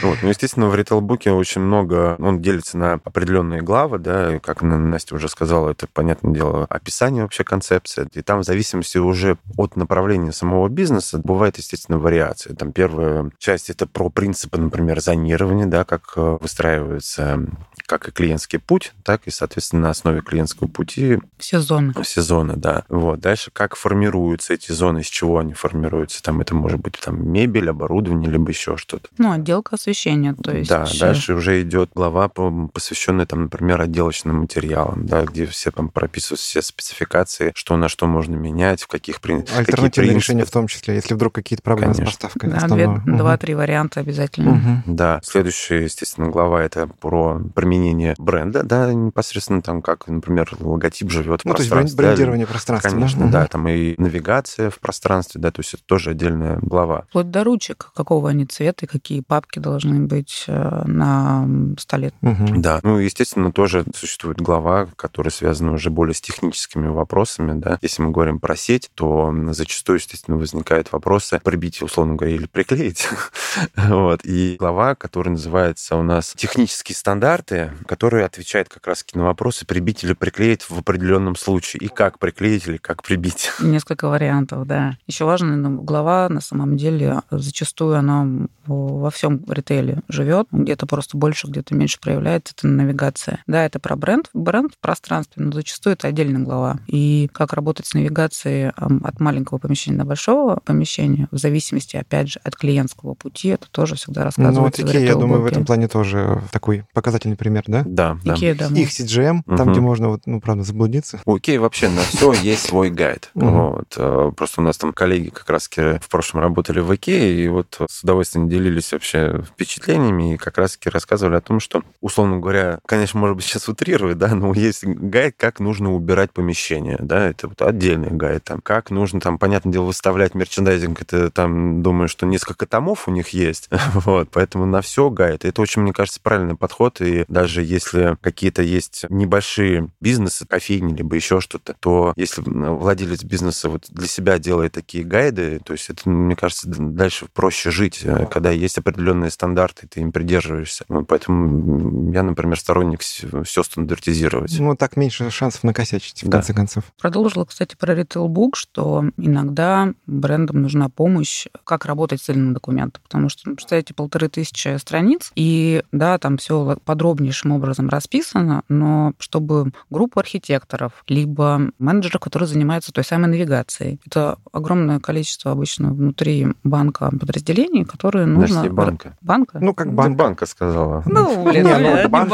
[0.02, 0.20] Вот.
[0.22, 5.16] Ну, естественно, в ритейлбуке очень много, он делится на определенные главы, да, и как Настя
[5.16, 8.08] уже сказала, это, понятное дело, описание вообще концепции.
[8.14, 12.54] И там в зависимости уже от направления самого бизнеса бывает, естественно, вариации.
[12.54, 17.40] Там первая часть это про принципы, например, зонирования, да, как э, выстраивается
[17.86, 21.20] как и клиентский путь, так и, соответственно, на основе клиентского пути...
[21.38, 21.94] Все зоны.
[22.02, 22.86] Все зоны, да.
[22.88, 23.13] Вот.
[23.18, 26.22] Дальше как формируются эти зоны, из чего они формируются.
[26.24, 29.10] Там это может быть там мебель, оборудование, либо еще что-то.
[29.18, 30.70] Ну, отделка освещения, то есть...
[30.70, 36.40] Да, дальше уже идет глава, посвященная, там, например, отделочным материалам, да, где все там прописывают
[36.40, 39.60] все спецификации, что на что можно менять, в каких принципах.
[39.60, 42.12] Альтернативные решения в том числе, если вдруг какие-то проблемы Конечно.
[42.12, 42.50] с поставкой.
[42.50, 44.52] Да, две, два-три варианта обязательно.
[44.52, 44.96] Угу.
[44.96, 45.20] Да.
[45.24, 51.46] Следующая, естественно, глава это про применение бренда, да, непосредственно там, как, например, логотип живет в
[51.46, 51.76] ну, пространстве.
[51.76, 52.90] То есть брендирование да, пространства.
[52.90, 57.06] Конечно, да, да, там и навигация в пространстве, да, то есть это тоже отдельная глава.
[57.14, 61.48] Вот до ручек, какого они цвета и какие папки должны быть э, на
[61.78, 62.14] столе.
[62.22, 62.58] Угу.
[62.58, 67.78] Да, ну, естественно, тоже существует глава, которая связана уже более с техническими вопросами, да.
[67.82, 73.08] Если мы говорим про сеть, то зачастую, естественно, возникают вопросы прибить, условно говоря, или приклеить.
[73.76, 74.22] вот.
[74.24, 80.04] И глава, которая называется у нас «Технические стандарты», который отвечает как раз на вопросы прибить
[80.04, 83.52] или приклеить в определенном случае, и как приклеить или как прибить.
[83.60, 84.98] Несколько вариантов, да.
[85.08, 91.18] Еще важно, ну, глава, на самом деле, зачастую она во всем ритейле живет, где-то просто
[91.18, 93.44] больше, где-то меньше проявляется, это навигация.
[93.48, 96.80] Да, это про бренд, бренд в пространстве, но зачастую это отдельная глава.
[96.88, 102.40] И как работать с навигацией от маленького помещения до большого помещения, в зависимости, опять же,
[102.44, 104.82] от клиентского пути, это тоже всегда рассказывается.
[104.82, 107.84] Ну, вот Икея, я думаю, в этом плане тоже такой показательный пример, да?
[107.86, 108.36] Да, да.
[108.36, 108.68] Икея, да.
[108.68, 109.56] Их CJM, угу.
[109.56, 111.22] там, где можно, вот, ну, правда, заблудиться.
[111.26, 113.30] У Икеи вообще на все есть свой гайд.
[113.36, 113.94] Вот.
[113.98, 117.80] Э, просто у нас там коллеги как раз в прошлом работали в Икее, и вот
[117.88, 123.20] с удовольствием делились вообще впечатлениями, и как раз-таки рассказывали о том, что, условно говоря, конечно,
[123.20, 127.62] может быть, сейчас утрирую, да, но есть гайд, как нужно убирать помещение, да, это вот
[127.62, 132.66] отдельный гайд, там, как нужно, там, понятное дело, выставлять мерчендайзинг, это там, думаю, что несколько
[132.66, 135.46] томов у них есть, вот, поэтому на все гайд.
[135.46, 141.16] Это очень, мне кажется, правильный подход, и даже если какие-то есть небольшие бизнесы, кофейни, либо
[141.16, 142.42] еще что-то, то если
[142.72, 147.72] владелец бизнеса вот для себя делает такие гайды, то есть это, мне кажется, дальше проще
[147.72, 150.86] жить, э, когда есть определенные стандарты, ты им придерживаешься.
[151.08, 154.58] Поэтому я, например, сторонник все стандартизировать.
[154.60, 156.38] Ну, так меньше шансов накосячить, в да.
[156.38, 156.84] конце концов.
[157.00, 163.30] Продолжила, кстати, про ритейлбук, что иногда брендам нужна помощь, как работать с цельным документом, потому
[163.30, 169.72] что, ну, представляете, полторы тысячи страниц, и, да, там все подробнейшим образом расписано, но чтобы
[169.90, 177.10] группу архитекторов, либо менеджеров, которые занимаются той самой навигацией, это огромное количество обычно внутри банка
[177.12, 178.62] подразделений, которые нужно...
[178.62, 179.18] Подожди, банка.
[179.22, 179.60] Банка?
[179.60, 180.18] Ну, как банк.
[180.18, 181.04] банка сказала.
[181.06, 182.32] Ну, блин, не, ну, банк.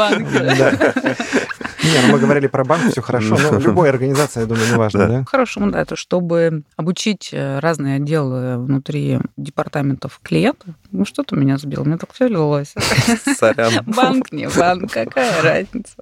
[1.82, 5.06] Не, ну мы говорили про банк, все хорошо, но любая организация, я думаю, не важно,
[5.08, 5.24] да?
[5.26, 10.74] Хорошо, да, это чтобы обучить э, разные отделы внутри департаментов клиента.
[10.92, 12.74] Ну, что-то меня сбило, мне так все лилось.
[13.38, 13.84] Сорян.
[13.86, 15.94] Банк, не банк, какая разница.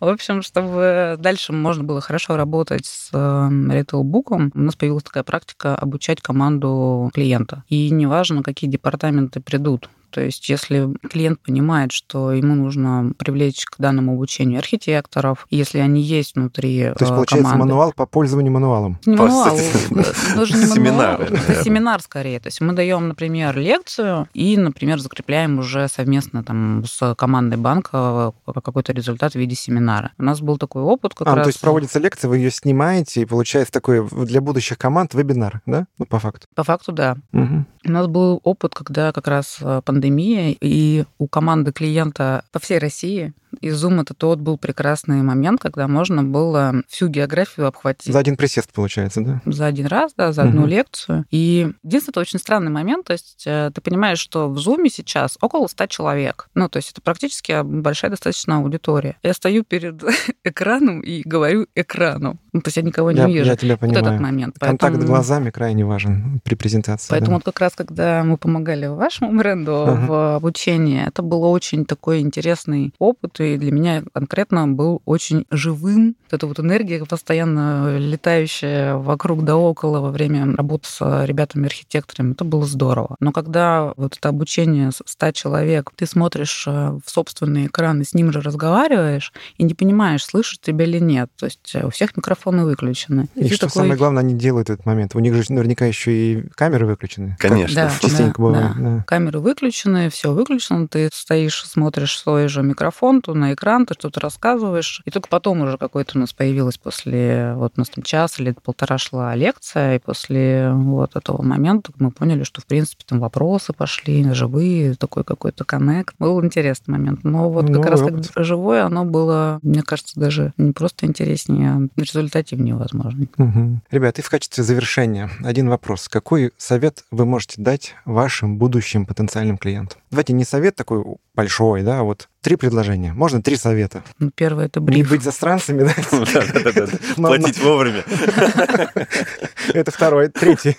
[0.00, 5.74] В общем, чтобы дальше можно было хорошо работать с ритейл-буком, у нас появилась такая практика
[5.76, 7.64] обучать команду клиента.
[7.68, 9.88] И неважно, какие департаменты придут.
[10.10, 16.00] То есть если клиент понимает, что ему нужно привлечь к данному обучению архитекторов, если они
[16.00, 17.72] есть внутри То есть, получается, команды.
[17.72, 18.98] мануал по пользованию мануалом?
[19.06, 21.22] Не мануал, семинар.
[21.22, 22.40] Это семинар скорее.
[22.40, 28.32] То есть мы даем, например, лекцию и, например, закрепляем уже совместно там с командой банка
[28.64, 30.12] какой-то результат в виде семинара.
[30.18, 31.44] У нас был такой опыт как а, раз...
[31.44, 35.86] то есть проводится лекция, вы ее снимаете, и получается такой для будущих команд вебинар, да?
[35.98, 36.46] Ну, по факту.
[36.54, 37.16] По факту, да.
[37.32, 37.64] Угу.
[37.86, 42.78] У нас был опыт, когда как раз пандемия пандемия, и у команды клиента по всей
[42.78, 48.12] России и Zoom это тот был прекрасный момент, когда можно было всю географию обхватить.
[48.12, 49.42] За один присест, получается, да?
[49.46, 50.68] За один раз, да, за одну угу.
[50.68, 51.24] лекцию.
[51.30, 55.38] И единственное, это очень странный момент, то есть э, ты понимаешь, что в Zoom сейчас
[55.40, 56.48] около 100 человек.
[56.54, 59.16] Ну, то есть это практически большая достаточно аудитория.
[59.22, 60.02] Я стою перед
[60.44, 62.38] экраном и говорю экрану.
[62.52, 63.50] Ну, то есть я никого не я, вижу.
[63.50, 64.02] Я тебя понимаю.
[64.02, 64.58] Вот этот момент.
[64.58, 65.06] Контакт Поэтому...
[65.06, 67.10] глазами крайне важен при презентации.
[67.10, 67.34] Поэтому да.
[67.36, 70.06] вот как раз, когда мы помогали вашему бренду uh-huh.
[70.06, 76.16] в обучении, это был очень такой интересный опыт, и для меня конкретно был очень живым.
[76.24, 82.44] Вот эта вот энергия постоянно летающая вокруг да около во время работы с ребятами-архитекторами, это
[82.44, 83.16] было здорово.
[83.20, 88.14] Но когда вот это обучение 100 человек, ты смотришь э, в собственный экран и с
[88.14, 91.30] ним же разговариваешь, и не понимаешь, слышит тебя или нет.
[91.36, 93.28] То есть э, у всех микрофоны выключены.
[93.34, 93.82] И, и что такой...
[93.82, 95.14] самое главное, они делают в этот момент.
[95.14, 97.36] У них же наверняка еще и камеры выключены.
[97.38, 97.74] Конечно.
[97.74, 98.72] Да, частенько да, бывает.
[98.76, 98.96] Да.
[98.96, 99.04] Да.
[99.06, 104.20] Камеры выключены, все выключено, ты стоишь, смотришь свой же микрофон, то на экран, ты что-то
[104.20, 105.02] рассказываешь.
[105.04, 108.52] И только потом уже какой-то у нас появилась после, вот у нас там час или
[108.52, 113.72] полтора шла лекция, и после вот этого момента мы поняли, что, в принципе, там вопросы
[113.72, 116.14] пошли, живые, такой какой-то коннект.
[116.20, 117.24] Был интересный момент.
[117.24, 118.30] Но вот как ну, раз опыт.
[118.32, 123.26] как живое, оно было, мне кажется, даже не просто интереснее, а результативнее, возможно.
[123.38, 123.80] Угу.
[123.90, 126.08] Ребят, и в качестве завершения один вопрос.
[126.08, 129.98] Какой совет вы можете дать вашим будущим потенциальным клиентам?
[130.12, 131.04] Давайте не совет такой
[131.36, 133.12] большой, да, вот три предложения.
[133.12, 134.04] Можно три совета.
[134.20, 134.96] Ну, первое— это бриф.
[134.96, 135.94] Не быть застранцами, да?
[137.16, 138.04] Платить вовремя.
[139.74, 140.28] Это второй.
[140.28, 140.76] Третий.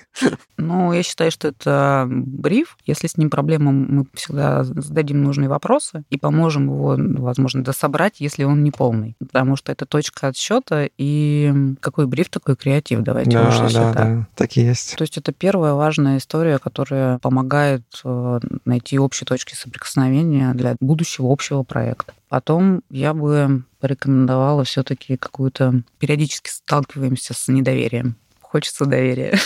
[0.57, 2.77] Ну, я считаю, что это бриф.
[2.85, 8.45] Если с ним проблема, мы всегда зададим нужные вопросы и поможем его, возможно, дособрать, если
[8.45, 9.17] он не полный.
[9.19, 13.01] Потому что это точка отсчета, и какой бриф, такой креатив.
[13.01, 14.95] Давайте да, уж да, да, так и есть.
[14.95, 21.31] То есть это первая важная история, которая помогает э, найти общие точки соприкосновения для будущего
[21.31, 22.13] общего проекта.
[22.29, 25.81] Потом я бы порекомендовала все-таки какую-то...
[25.99, 28.15] Периодически сталкиваемся с недоверием.
[28.41, 29.37] Хочется доверия.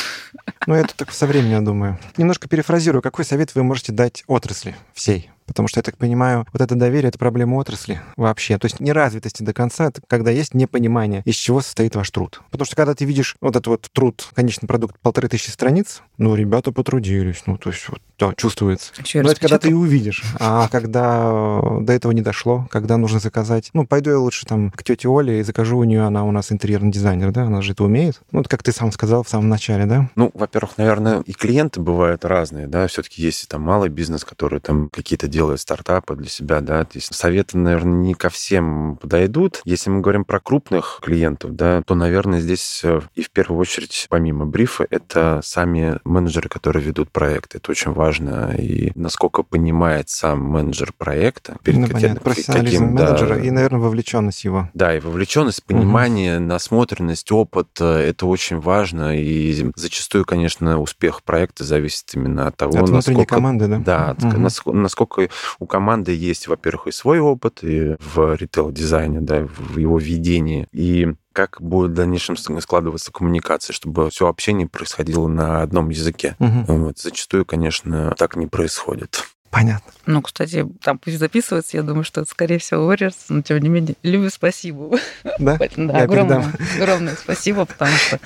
[0.67, 1.99] Ну, это так со временем, я думаю.
[2.17, 3.01] Немножко перефразирую.
[3.01, 5.31] Какой совет вы можете дать отрасли всей?
[5.45, 8.57] Потому что, я так понимаю, вот это доверие— это проблема отрасли вообще.
[8.57, 12.41] То есть неразвитости до конца— это когда есть непонимание, из чего состоит ваш труд.
[12.51, 16.35] Потому что когда ты видишь вот этот вот труд, конечный продукт, полторы тысячи страниц, ну,
[16.35, 18.93] ребята потрудились, ну, то есть вот, да, чувствуется.
[19.03, 20.23] Еще Но это когда ты и увидишь.
[20.39, 24.83] А когда до этого не дошло, когда нужно заказать, ну, пойду я лучше там к
[24.83, 27.83] тете Оле и закажу у нее, она у нас интерьерный дизайнер, да, она же это
[27.83, 28.21] умеет.
[28.31, 30.09] Ну, вот как ты сам сказал в самом начале, да?
[30.15, 34.89] Ну, во-первых, наверное, и клиенты бывают разные, да, все-таки есть там малый бизнес, который там
[34.89, 36.83] какие-то делают стартапы для себя, да.
[36.83, 39.61] То есть советы, наверное, не ко всем подойдут.
[39.65, 44.07] Если мы говорим про крупных клиентов, да, то, наверное, здесь э, и в первую очередь,
[44.09, 47.55] помимо брифа, это сами менеджеры, которые ведут проект.
[47.55, 48.53] Это очень важно.
[48.57, 52.19] И насколько понимает сам менеджер проекта, перед ну, понятно.
[52.19, 54.69] профессионализм каким, менеджера да, и, наверное, вовлеченность его.
[54.73, 56.45] Да, и вовлеченность, понимание, угу.
[56.45, 59.17] насмотренность, опыт— это очень важно.
[59.17, 63.35] И зачастую, конечно, успех проекта зависит именно от того, от насколько...
[63.35, 63.77] команды, да?
[63.79, 64.39] Да, угу.
[64.73, 69.97] насколько, насколько у команды есть, во-первых, и свой опыт и в ритейл-дизайне, да, в его
[69.97, 76.35] ведении, и как будет в дальнейшем складываться коммуникация, чтобы все общение происходило на одном языке.
[76.39, 76.63] Угу.
[76.67, 76.99] Вот.
[76.99, 79.27] Зачастую, конечно, так не происходит.
[79.51, 79.91] Понятно.
[80.05, 83.67] Ну, кстати, там пусть записывается, я думаю, что это, скорее всего, вырежется, но тем не
[83.67, 84.97] менее, Любе спасибо.
[85.37, 85.59] Да?
[85.75, 88.19] да, огромное, огромное спасибо, потому что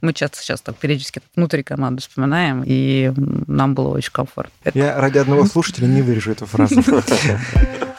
[0.00, 3.12] мы часто сейчас так периодически внутри команды вспоминаем, и
[3.46, 4.52] нам было очень комфортно.
[4.72, 6.82] Я ради одного слушателя не вырежу эту фразу.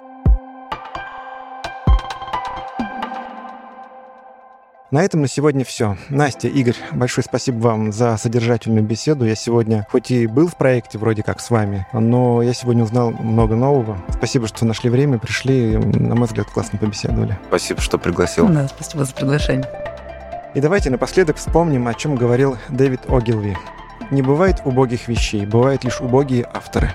[4.92, 5.96] На этом на сегодня все.
[6.10, 9.24] Настя, Игорь, большое спасибо вам за содержательную беседу.
[9.24, 13.12] Я сегодня, хоть и был в проекте вроде как с вами, но я сегодня узнал
[13.12, 13.98] много нового.
[14.10, 15.78] Спасибо, что нашли время, пришли.
[15.78, 17.40] На мой взгляд, классно побеседовали.
[17.48, 18.50] Спасибо, что пригласил.
[18.50, 19.66] Да, спасибо за приглашение.
[20.56, 23.56] И давайте напоследок вспомним, о чем говорил Дэвид Огилви.
[24.12, 26.92] Не бывает убогих вещей, бывают лишь убогие авторы.